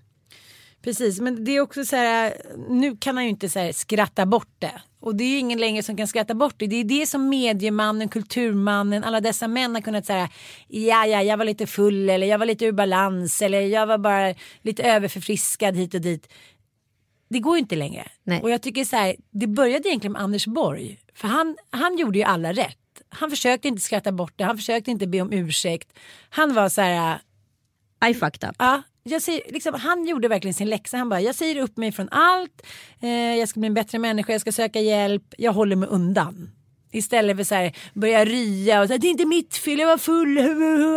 [0.84, 2.34] Precis, men det är också så här,
[2.70, 4.82] nu kan han ju inte så skratta bort det.
[5.02, 6.68] Och det är ju ingen längre som kan skratta bort det.
[6.68, 10.30] Det är det som mediemannen, kulturmannen, alla dessa män har kunnat säga.
[10.68, 13.98] Ja, ja, jag var lite full eller jag var lite ur balans eller jag var
[13.98, 16.34] bara lite överförfriskad hit och dit.
[17.30, 18.08] Det går ju inte längre.
[18.24, 18.42] Nej.
[18.42, 21.00] Och jag tycker så här, det började egentligen med Anders Borg.
[21.14, 22.78] För han, han gjorde ju alla rätt.
[23.10, 25.94] Han försökte inte skratta bort det, han försökte inte be om ursäkt.
[26.30, 27.20] Han var så här,
[28.10, 28.56] I fucked up.
[28.60, 30.98] Ja, jag säger, liksom, han gjorde verkligen sin läxa.
[30.98, 32.62] Han bara, jag säger upp mig från allt.
[33.00, 35.34] Eh, jag ska bli en bättre människa, jag ska söka hjälp.
[35.38, 36.52] Jag håller mig undan.
[36.92, 39.98] Istället för så här, börja rya och säga det är inte mitt fel, jag var
[39.98, 40.38] full,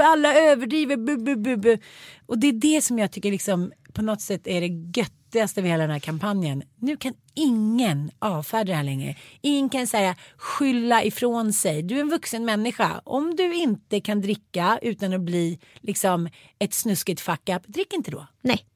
[0.00, 0.96] alla överdriver.
[0.96, 1.78] Bu, bu, bu, bu.
[2.26, 5.70] Och det är det som jag tycker liksom, på något sätt är det göttigaste med
[5.70, 6.62] hela den här kampanjen.
[6.76, 9.16] Nu kan ingen avfärda det här längre.
[9.40, 11.82] Ingen kan säga skylla ifrån sig.
[11.82, 13.00] Du är en vuxen människa.
[13.04, 16.28] Om du inte kan dricka utan att bli liksom
[16.58, 18.26] ett snuskigt fuck up, drick inte då.
[18.42, 18.66] Nej.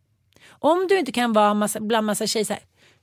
[0.48, 2.58] Om du inte kan vara massa, bland massa tjejer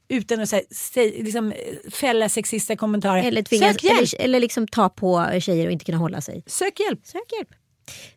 [0.08, 1.54] utan att säg, liksom,
[1.92, 3.24] fälla sexistiska kommentarer.
[3.24, 4.00] Eller, tvingas, Sök hjälp.
[4.00, 6.44] eller, eller liksom ta på tjejer och inte kunna hålla sig.
[6.48, 7.00] Sök hjälp.
[7.04, 7.50] Sök hjälp.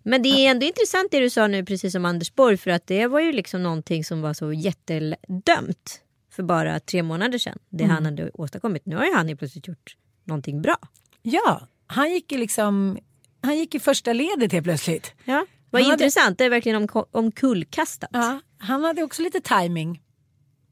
[0.02, 2.86] Men det är ändå intressant det du sa nu precis som Anders Borg för att
[2.86, 6.00] det var ju liksom någonting som var så jättedömt
[6.32, 7.58] för bara tre månader sedan.
[7.68, 8.86] Det han hade åstadkommit.
[8.86, 10.76] Nu har ju han ju plötsligt gjort någonting bra.
[11.22, 12.98] Ja, han gick ju liksom
[13.40, 15.12] han gick i första ledet helt plötsligt.
[15.24, 15.46] Ja.
[15.70, 18.10] Vad Han hade- intressant, det är verkligen om, omkullkastat.
[18.12, 20.02] Ja, han hade också lite timing.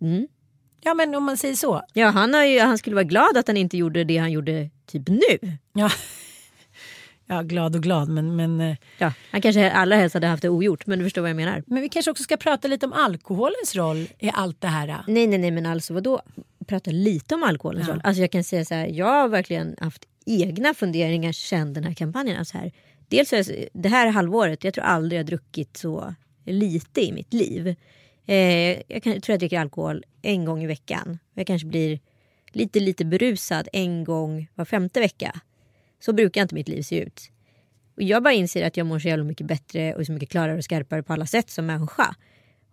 [0.01, 0.28] Mm.
[0.80, 1.82] Ja men om man säger så.
[1.92, 4.70] Ja, han, har ju, han skulle vara glad att han inte gjorde det han gjorde
[4.86, 5.59] typ nu.
[5.72, 5.90] Ja,
[7.26, 10.48] ja glad och glad men, men, eh, Ja, han kanske allra helst hade haft det
[10.48, 11.62] ogjort men du förstår vad jag menar.
[11.66, 14.86] men vi kanske också ska prata lite om alkoholens roll i allt det här.
[15.06, 16.20] Nej, nej, nej, men alltså vadå?
[16.66, 17.92] Prata lite om alkoholens Ja.
[17.94, 18.00] roll.
[18.04, 21.94] Alltså jag kan säga så här, jag har verkligen haft egna funderingar sedan den här
[21.94, 22.38] kampanjen.
[22.38, 22.72] Alltså här,
[23.08, 26.14] dels jag- det här halvåret, jag tror aldrig jag druckit så
[26.44, 27.74] lite i mitt liv.
[28.26, 28.36] Eh,
[28.88, 31.18] jag kan, tror jag dricker alkohol en gång i veckan.
[31.34, 32.00] Jag kanske blir
[32.52, 35.40] lite, lite berusad en gång var femte vecka.
[36.01, 37.30] Så brukar inte mitt liv se ut.
[37.97, 40.57] Och jag bara inser att jag mår så jävla mycket bättre och så mycket klarare
[40.57, 42.14] och skarpare på alla sätt som människa.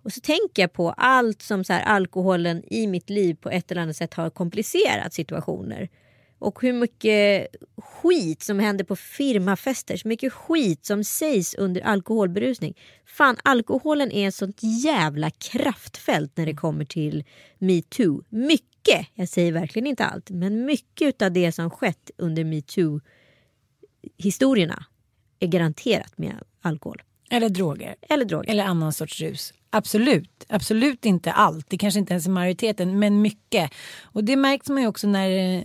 [0.03, 3.71] Och så tänker jag på allt som så här, alkoholen i mitt liv på ett
[3.71, 5.89] eller annat sätt har komplicerat situationer.
[6.39, 7.47] Och hur mycket
[7.77, 12.77] skit som händer på firmafester, så mycket skit som sägs under alkoholberusning.
[13.05, 17.23] Fan, alkoholen är ett sånt jävla kraftfält när det kommer till
[17.57, 18.23] metoo.
[18.29, 18.72] Mycket,
[19.13, 22.99] jag säger verkligen inte allt, men mycket av det som skett under metoo
[24.17, 24.85] historierna
[25.39, 27.01] är garanterat med alkohol.
[27.29, 27.95] Eller droger.
[28.09, 28.49] Eller droger.
[28.49, 29.53] Eller annan sorts rus.
[29.69, 30.45] Absolut.
[30.49, 31.69] Absolut inte allt.
[31.69, 33.71] Det kanske inte ens är majoriteten, men mycket.
[34.01, 35.63] Och det märks man ju också när eh,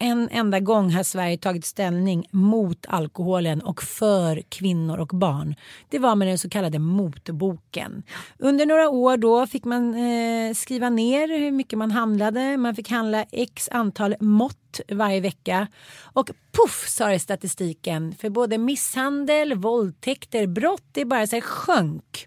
[0.00, 5.54] en enda gång har Sverige tagit ställning mot alkoholen och för kvinnor och barn.
[5.88, 8.02] Det var med den så kallade motboken.
[8.38, 12.56] Under några år då fick man eh, skriva ner hur mycket man handlade.
[12.56, 15.66] Man fick handla x antal mått varje vecka.
[16.12, 20.84] Och puff sa det statistiken för både misshandel, våldtäkter, brott.
[20.92, 22.26] Det bara så här sjönk.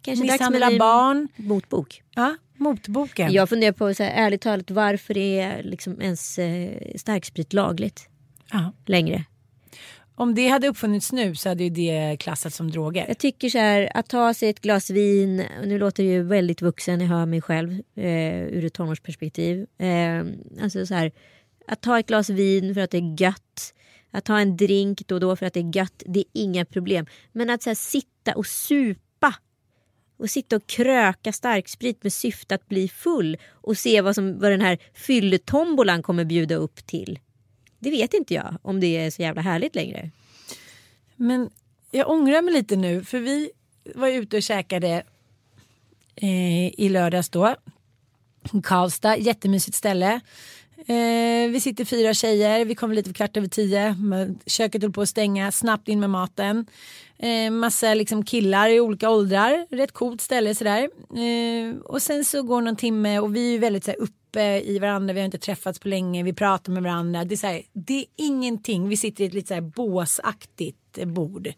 [0.00, 1.28] Kanske med Misshandla en ny barn.
[1.36, 2.02] motbok.
[2.14, 3.32] Ja, motboken.
[3.32, 8.08] Jag funderar på, så här, ärligt talat, varför är liksom ens eh, starksprit lagligt
[8.52, 8.72] Ja.
[8.86, 9.24] längre?
[10.16, 13.04] Om det hade uppfunnits nu så hade ju det klassats som droger.
[13.08, 16.62] Jag tycker så här, att ta sig ett glas vin, nu låter det ju väldigt
[16.62, 19.66] vuxen, jag hör mig själv eh, ur ett tonårsperspektiv.
[19.78, 20.24] Eh,
[20.62, 21.12] alltså så här,
[21.68, 23.74] att ta ett glas vin för att det är gött,
[24.10, 26.64] att ta en drink då och då för att det är gött, det är inga
[26.64, 27.06] problem.
[27.32, 29.03] Men att så här, sitta och supa
[30.16, 34.50] och sitta och kröka starksprit med syfte att bli full och se vad, som, vad
[34.50, 37.18] den här fylletombolan kommer bjuda upp till.
[37.78, 40.10] Det vet inte jag om det är så jävla härligt längre.
[41.16, 41.50] Men
[41.90, 43.50] jag ångrar mig lite nu för vi
[43.94, 45.02] var ute och käkade
[46.16, 47.56] eh, i lördags då.
[48.62, 50.20] Karlstad, jättemysigt ställe.
[50.76, 53.96] Eh, vi sitter fyra tjejer, vi kommer lite för kvart över tio.
[54.46, 56.66] Köket höll på att stänga, snabbt in med maten.
[57.18, 60.88] Eh, massa liksom killar i olika åldrar, rätt coolt ställe sådär.
[61.16, 65.14] Eh, och sen så går någon timme och vi är väldigt såhär, uppe i varandra,
[65.14, 67.24] vi har inte träffats på länge, vi pratar med varandra.
[67.24, 71.52] Det är, såhär, det är ingenting, vi sitter i ett lite såhär, båsaktigt bord.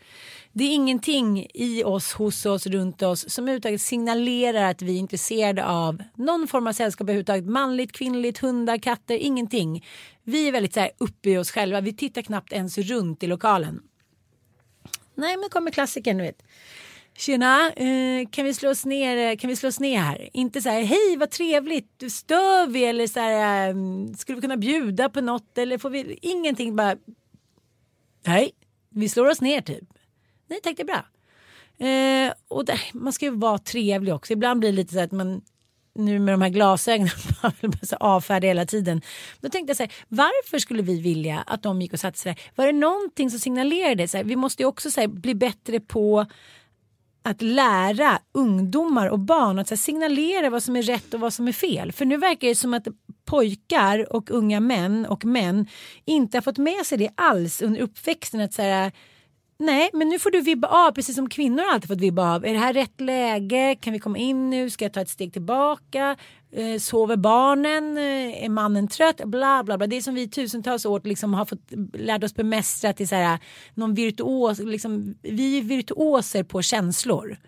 [0.53, 4.99] Det är ingenting i oss, hos oss, runt oss som överhuvudtaget signalerar att vi är
[4.99, 7.47] intresserade av någon form av sällskap överhuvudtaget.
[7.47, 9.84] Manligt, kvinnligt, hundar, katter, ingenting.
[10.22, 11.80] Vi är väldigt så här uppe i oss själva.
[11.80, 13.82] Vi tittar knappt ens runt i lokalen.
[15.14, 16.43] Nej, men kommer klassikern, du vet.
[17.18, 20.28] Tjena, eh, kan, vi slå oss ner, eh, kan vi slå oss ner här?
[20.32, 23.74] Inte så här, hej vad trevligt, stör vi eller så här, eh,
[24.16, 26.97] skulle vi kunna bjuda på något eller får vi ingenting bara.
[28.26, 28.51] Nej,
[28.97, 29.84] vi slår oss ner typ.
[30.47, 31.05] Nej tack det är bra.
[31.86, 34.32] Eh, och det, man ska ju vara trevlig också.
[34.32, 35.42] Ibland blir det lite så att man
[35.94, 37.11] nu med de här glasögonen
[37.42, 39.03] avfärdar avfärda hela tiden.
[39.40, 42.32] Då tänkte jag så här, varför skulle vi vilja att de gick och satte sig
[42.34, 42.42] där?
[42.55, 44.09] Var det någonting som signalerade?
[44.09, 46.26] Så här, vi måste ju också så här, bli bättre på
[47.27, 51.33] att lära ungdomar och barn att så här, signalera vad som är rätt och vad
[51.33, 51.93] som är fel.
[51.93, 52.89] För nu verkar det som att
[53.24, 55.66] pojkar och unga män och män
[56.05, 58.41] inte har fått med sig det alls under uppväxten.
[58.41, 58.93] Att så här,
[59.59, 62.45] Nej, men nu får du vibba av precis som kvinnor alltid fått vibba av.
[62.45, 63.77] Är det här rätt läge?
[63.81, 64.71] Kan vi komma in nu?
[64.71, 66.17] Ska jag ta ett steg tillbaka?
[66.53, 67.99] Eh, sover barnen?
[67.99, 69.21] Eh, är mannen trött?
[69.25, 69.87] Bla bla bla.
[69.87, 73.15] Det är som vi i tusentals år liksom har fått lärt oss bemästra till så
[73.15, 73.39] här,
[73.75, 74.59] någon virtuos.
[74.59, 77.39] Liksom, vi är virtuoser på känslor.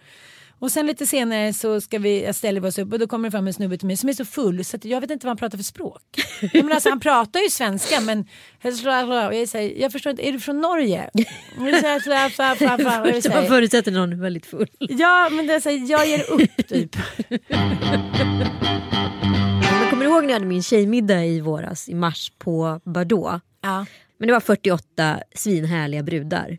[0.60, 3.28] Och sen lite senare så ska vi, jag ställer vi oss upp och då kommer
[3.28, 5.26] det fram en snubbe till mig som är så full så att jag vet inte
[5.26, 6.02] vad han pratar för språk.
[6.40, 8.26] Jag menar, alltså, han pratar ju svenska men
[8.62, 11.10] jag, säger, jag förstår inte, är du från Norge?
[11.58, 11.72] Jag
[12.60, 14.68] jag man förutsätter någon är väldigt full.
[14.78, 16.96] Ja men det så här, jag ger upp typ.
[19.80, 23.44] Men kommer du ihåg när jag hade min tjejmiddag i våras i mars på Bordeaux?
[23.62, 23.86] Ja.
[24.18, 26.58] Men det var 48 svinhärliga brudar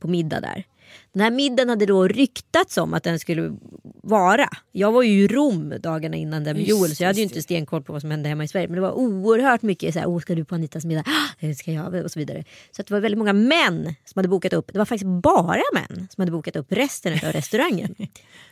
[0.00, 0.64] på middag där.
[1.14, 3.56] Den här middagen hade då ryktats om att den skulle
[4.02, 4.48] vara.
[4.72, 7.42] Jag var ju i Rom dagarna innan där med Joel så jag hade ju inte
[7.42, 8.68] stenkoll på vad som hände hemma i Sverige.
[8.68, 11.04] Men det var oerhört mycket så här, åh ska du på Anitas middag?
[11.06, 12.44] Ah, det ska jag och så vidare.
[12.76, 14.72] Så det var väldigt många män som hade bokat upp.
[14.72, 17.94] Det var faktiskt bara män som hade bokat upp resten av restaurangen.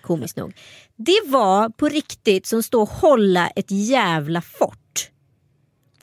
[0.02, 0.54] Komiskt nog.
[0.96, 4.81] Det var på riktigt som stå och hålla ett jävla fort.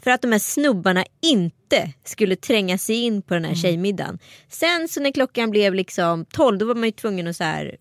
[0.10, 4.20] För att de här snubbarna inte skulle tränga sig in på den här tjejmiddagen.
[4.48, 7.78] Sen så när klockan blev liksom 12 då var man ju tvungen att så här,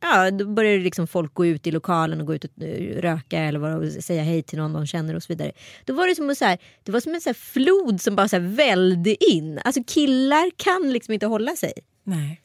[0.00, 3.38] Ja, då började liksom folk gå ut i lokalen och gå ut och eh, röka
[3.38, 5.52] eller vad, och säga hej till någon de känner och så vidare.
[5.84, 8.28] Då var det som, så här, det var som en så här flod som bara
[8.28, 9.60] så välde in.
[9.64, 11.72] Alltså killar kan liksom inte hålla sig.
[12.04, 12.40] Nej.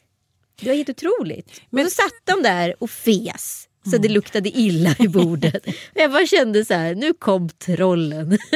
[0.60, 1.60] Det var helt otroligt.
[1.70, 3.63] Men så satt de där och fes.
[3.90, 5.66] Så det luktade illa i bordet.
[5.94, 8.38] Jag bara kände så här, nu kom trollen.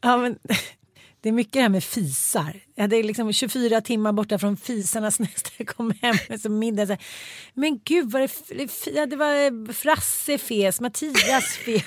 [0.00, 0.38] Ja, men,
[1.22, 2.60] det är mycket det här med fisar.
[2.74, 5.52] Jag hade liksom 24 timmar borta från fisarnas nest.
[5.56, 6.86] Jag kom hem med middag.
[6.86, 7.02] Så här,
[7.54, 11.82] men gud, vad det, ja, det var Frasse fes, Mattias fes.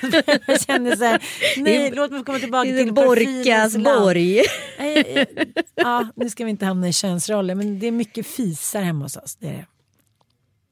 [0.47, 1.23] Jag kände så här,
[1.57, 4.39] nej, låt mig komma tillbaka till Borkas borg.
[4.77, 5.25] Eh,
[5.75, 9.17] Ja, nu ska vi inte hamna i könsroller, men det är mycket fisar hemma hos
[9.17, 9.35] oss.
[9.35, 9.65] Det är det.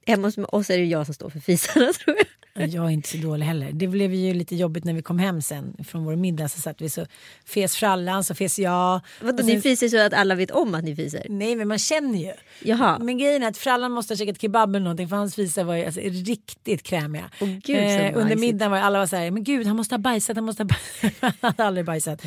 [0.06, 2.26] Hemma hos oss är det jag som står för fisarna tror jag.
[2.56, 3.72] Ja, Jag är inte så dålig heller.
[3.74, 6.48] Det blev ju lite jobbigt när vi kom hem sen från vår middag.
[6.50, 7.06] Så satt vi så
[7.46, 9.02] fes frallan, så fes jag.
[9.22, 11.26] Vadå, Och ni sen- fiser så att alla vet om att ni fiser?
[11.30, 12.32] Nej men man känner ju.
[12.64, 13.00] Jaha.
[13.00, 15.76] Men grejen är att frallan måste ha käkat kebab eller någonting för hans fisar var
[15.76, 17.30] ju alltså, riktigt krämiga.
[17.42, 20.00] Åh, gud, så under middagen var alla var så här, men gud han måste ha
[20.00, 21.14] bajsat, han måste ha bajsat.
[21.22, 22.22] han hade aldrig bajsat.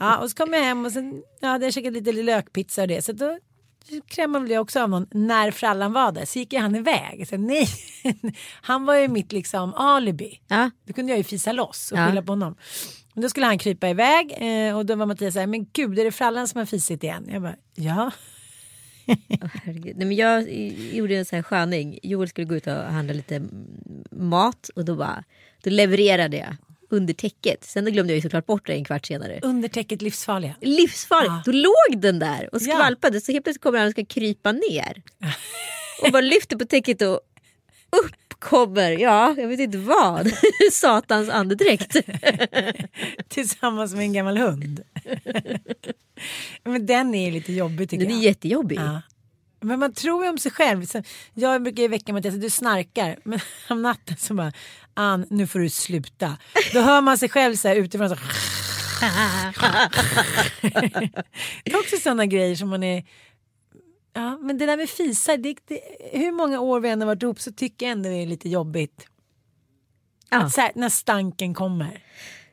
[0.00, 2.88] Ja, och så kom jag hem och sen ja, hade jag käkat lite lökpizza och
[2.88, 3.02] det.
[3.04, 3.38] Så då
[4.08, 6.24] krämade jag också av någon när frallan var där.
[6.24, 7.28] Så gick han iväg.
[7.28, 7.68] Så, nej,
[8.62, 10.40] han var ju mitt liksom alibi.
[10.48, 10.70] Ja.
[10.86, 12.06] Då kunde jag ju fisa loss och Ja.
[12.08, 12.54] skylla på honom.
[13.14, 15.98] Men då skulle han krypa iväg eh, och då var Mattias så här, men gud
[15.98, 17.28] är det frallan som har fisit igen?
[17.32, 18.10] Jag bara, ja.
[19.64, 19.96] Herregud.
[19.96, 20.52] Nej, men jag
[20.94, 21.98] gjorde en sån här sköning.
[22.02, 23.42] Joel skulle gå ut och handla lite
[24.10, 25.24] mat och då, bara,
[25.62, 26.56] då levererade jag
[26.92, 27.64] under täcket.
[27.64, 29.38] Sen då glömde jag ju såklart bort det en kvart senare.
[29.42, 30.54] Under täcket livsfarliga.
[30.60, 31.30] Livsfarligt.
[31.32, 31.42] Ja.
[31.44, 32.74] Då låg den där och Ja.
[32.74, 35.02] skvalpade så helt plötsligt kommer han och ska krypa ner.
[36.02, 37.20] Och bara lyfter på täcket och
[38.02, 40.32] upp kommer, ja jag vet inte vad,
[40.72, 41.96] satans andedräkt.
[43.28, 44.80] Tillsammans med en gammal hund.
[46.64, 48.24] men den är lite jobbig tycker Den är jag.
[48.24, 48.78] jättejobbig.
[48.78, 49.02] Ja.
[49.62, 50.86] Men man tror ju om sig själv.
[51.34, 53.18] Jag brukar ju väcka Mattias, du snarkar.
[53.24, 54.52] Men om natten så bara,
[54.94, 56.38] Ann nu får du sluta.
[56.72, 58.08] Då hör man sig själv så här utifrån.
[58.08, 58.14] Så...
[61.64, 63.04] det är också sådana grejer som man är...
[64.14, 65.80] Ja, men det där med fisar, det, det,
[66.12, 68.48] hur många år vi än har varit ihop så tycker jag ändå det är lite
[68.48, 69.06] jobbigt.
[70.30, 70.38] Ja.
[70.38, 72.02] Att här, när stanken kommer.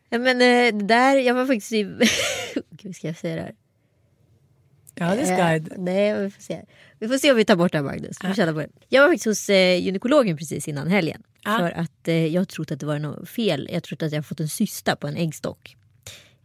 [0.10, 1.84] Ja, men eh, där, jag var faktiskt i...
[2.72, 3.55] Gud, ska jag säga det här?
[5.00, 5.62] Ja, det ska Eh.
[5.78, 6.62] Nej, vi får se.
[7.00, 8.18] Vi får se om vi tar bort det här Magnus.
[8.24, 8.70] Vi känna på det.
[8.89, 11.24] Jag var faktiskt hos eh, gynekologen precis innan helgen.
[11.43, 11.58] Ja.
[11.58, 13.70] För att eh, jag trodde att det var något fel.
[13.72, 15.76] Jag trodde att jag fått en cysta på en äggstock.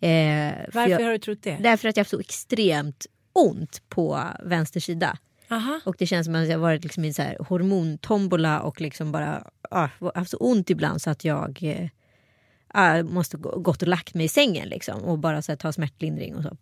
[0.01, 1.57] Eh, för Varför jag, har du trott det?
[1.61, 5.19] Därför att jag har haft så extremt ont på vänster sida.
[5.51, 5.81] Aha.
[5.85, 9.13] Och det känns som att jag varit liksom i en så här hormontombola och liksom
[9.13, 11.61] bara ah, haft så ont ibland så att jag
[12.69, 15.73] ah, måste gå, gått och lagt mig i sängen liksom och bara så här, ta
[15.73, 16.57] smärtlindring och så.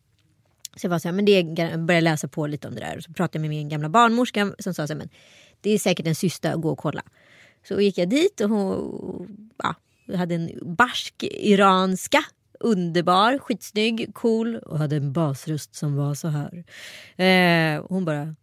[0.76, 1.44] Så jag var så här, men det
[1.78, 4.54] började läsa på lite om det där och så pratade jag med min gamla barnmorska
[4.58, 5.08] som sa så här, men
[5.60, 7.02] det är säkert en cysta, gå och kolla.
[7.68, 9.74] Så gick jag dit och hon ja,
[10.16, 12.24] hade en barsk iranska
[12.60, 16.64] underbar, skitsnygg, cool och hade en basröst som var så här.
[17.16, 18.34] Eh, hon bara,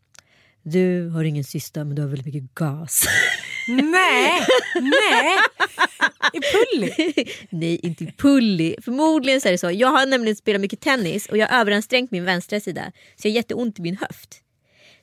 [0.64, 3.06] du har ingen cysta men du har väldigt mycket gas.
[3.68, 4.32] Nej,
[4.76, 5.38] nej.
[6.34, 7.14] I pulli.
[7.50, 8.76] Nej, inte i pulli.
[8.82, 9.72] Förmodligen så är det så.
[9.72, 12.92] Jag har nämligen spelat mycket tennis och jag har överansträngt min vänstra sida.
[13.16, 14.42] Så jag har jätteont i min höft.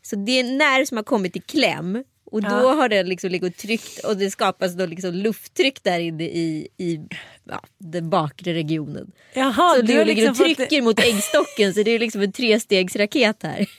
[0.02, 2.72] Så det är en nerv som har kommit i kläm Och då Ja.
[2.74, 7.00] har den liksom legat tryckt och det skapas då liksom lufttryck där inne i, i
[7.44, 9.12] ja, den bakre regionen.
[9.34, 13.66] Jaha, så du du liksom trycker mot äggstocken så det är liksom en trestegsraket här.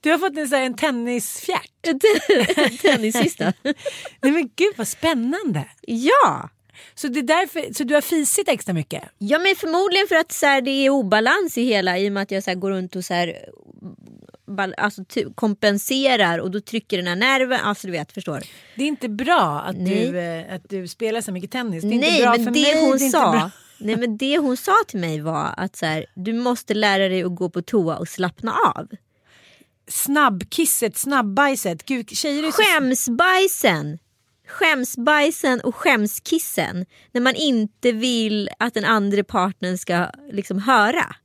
[0.00, 1.86] Du har fått en, så här, en tennisfjärt.
[1.86, 2.00] En
[2.78, 3.52] Tennissista.
[4.22, 5.64] Nej men gud vad spännande.
[5.86, 6.50] ja!
[6.94, 9.02] Så, det är därför, så du har fisit extra mycket?
[9.18, 12.22] Ja men förmodligen för att så här, det är obalans i hela i och med
[12.22, 13.36] att jag så här, går runt och så här,
[14.76, 15.04] alltså,
[15.34, 17.60] kompenserar och då trycker den här nerven.
[17.60, 18.42] Alltså du vet, förstår.
[18.74, 20.06] Det är inte bra att, Nej.
[20.12, 21.82] du, eh, att du spelar så mycket tennis.
[21.82, 22.82] Det är inte Nej bra men för det mig.
[22.82, 23.50] hon det inte sa.
[23.78, 27.22] Nej men det hon sa till mig var att så här, du måste lära dig
[27.22, 28.88] att gå på toa och slappna av.
[29.88, 31.84] Snabbkisset, snabbbajset.
[31.84, 32.62] Gud, tjejer är så...
[32.62, 33.98] Skämsbajsen.
[34.46, 36.86] Skämsbajsen och skämskissen.
[37.12, 41.16] När man inte vill att den andra partnern ska liksom höra.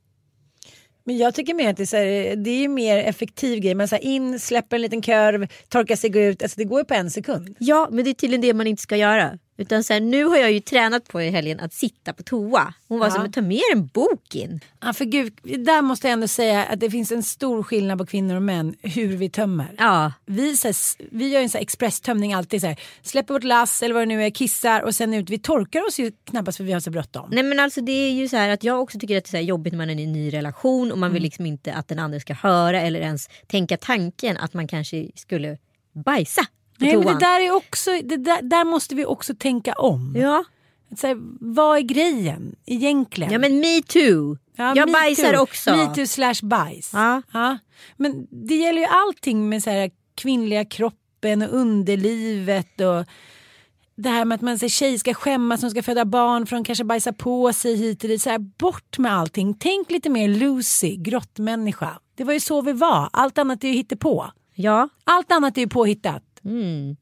[1.04, 3.74] Men jag tycker mer att det är, så här, det är mer effektiv grej.
[3.74, 6.42] Man så här, in, släpper en liten kurv, torkar sig, går ut.
[6.42, 7.56] Alltså det går ju på en sekund.
[7.58, 9.38] Ja men det är tydligen det man inte ska göra.
[9.62, 12.74] Utan så här, nu har jag ju tränat på i helgen att sitta på toa.
[12.88, 13.10] Hon var Ja.
[13.14, 14.60] så men ta med en bok in.
[14.80, 18.06] Ja, för gud, där måste jag ändå säga att det finns en stor skillnad på
[18.06, 19.74] kvinnor och män hur vi tömmer.
[19.78, 20.12] Ja.
[20.26, 20.74] Vi, så här,
[21.16, 24.06] vi gör en så här expresstömning alltid så här, släpper vårt lass eller vad det
[24.06, 25.30] nu är, kissar och sen ut.
[25.30, 27.28] Vi torkar oss ju knappast för vi har så bråttom.
[27.32, 29.30] Nej men alltså det är ju så här att jag också tycker att det är
[29.30, 31.14] så här jobbigt när man är i en ny relation och man Mm.
[31.14, 35.10] vill liksom inte att den andra ska höra eller ens tänka tanken att man kanske
[35.14, 35.58] skulle
[35.94, 36.42] bajsa
[36.82, 40.14] Nej, men det där, är också, det där, där måste vi också tänka om.
[40.16, 40.44] Ja.
[40.96, 43.32] Så här, vad är grejen egentligen?
[43.32, 44.38] ja men me too.
[44.56, 45.42] Ja, jag me bajsar too.
[45.42, 45.76] också.
[45.76, 46.90] Me too slash bajs.
[46.92, 47.58] Ja.
[47.96, 53.06] Men det gäller ju allting med så här, kvinnliga kroppen och underlivet och
[53.94, 56.64] det här med att man säger tjej ska skämmas, hon ska föda barn för hon
[56.64, 58.22] kanske bajsar på sig hit och dit.
[58.22, 59.54] Så här, bort med allting.
[59.54, 61.98] Tänk lite mer Lucy, grottmänniska.
[62.14, 63.08] Det var ju så vi var.
[63.12, 64.30] Allt annat är ju hittepå.
[64.54, 64.88] Ja.
[65.04, 66.22] Allt annat är ju påhittat.
[66.44, 66.96] Mm.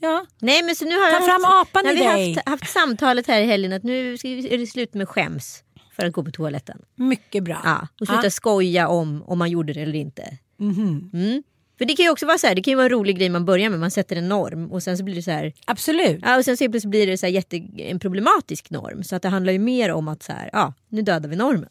[0.00, 0.26] Ja.
[0.40, 2.34] Nej men så nu har Ta fram haft, apan i vi dig.
[2.34, 5.62] haft, haft samtalet här i helgen att nu är det slut med skäms
[5.96, 6.78] för att gå på toaletten.
[6.96, 7.60] Mycket bra.
[7.64, 8.30] Ja, och sluta Ja.
[8.30, 10.38] skoja om om man gjorde det eller inte.
[10.58, 11.10] Mhm.
[11.14, 11.42] Mm.
[11.78, 13.28] För det kan ju också vara så här, det kan ju vara en rolig grej
[13.28, 16.20] man börjar med, man sätter en norm och sen så blir det så här, Absolut.
[16.22, 19.02] ja, och sen så blir det så här jätte, en problematisk norm.
[19.04, 21.68] Så att det handlar ju mer om att så här, ja, nu dödar vi normen.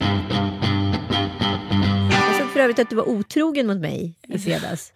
[2.11, 4.93] Jag såg för övrigt att du var otrogen mot mig i fredags.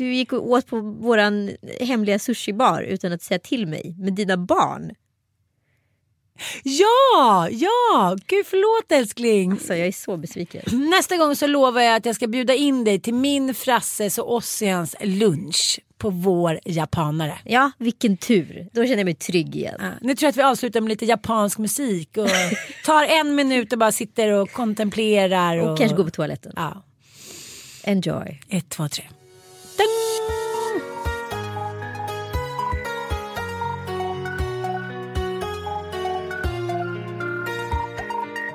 [0.00, 4.36] Du gick och åt på våran hemliga sushibar utan att säga till mig med dina
[4.36, 4.94] barn.
[6.62, 8.16] Ja, ja!
[8.26, 9.58] Gud förlåt älskling.
[9.58, 10.62] Så jag är så besviken.
[10.90, 14.34] Nästa gång så lovar jag att jag ska bjuda in dig till min, Frasses och
[14.34, 17.38] Ossians lunch på vår japanare.
[17.44, 18.68] Ja, vilken tur.
[18.72, 19.76] Då känner jag mig trygg igen.
[19.78, 22.28] Ja, nu tror jag att vi avslutar med lite japansk musik och
[22.84, 25.56] tar en minut och bara sitter och kontemplerar.
[25.58, 26.52] Och, Och kanske gå på toaletten.
[26.56, 26.82] Ja,
[27.84, 28.40] Enjoy.
[28.48, 29.04] ett, två, tre.
[29.80, 29.88] Ding!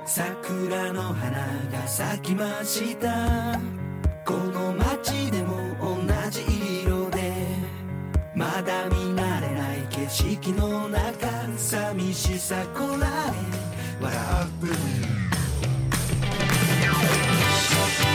[0.06, 3.60] 桜の花が咲きました。
[4.24, 5.98] この街でも同
[6.30, 6.44] じ
[6.84, 7.34] 色で。
[8.36, 14.04] まだ見慣れない景色の中寂しさこらえ。
[14.04, 14.16] 笑
[14.62, 14.66] う「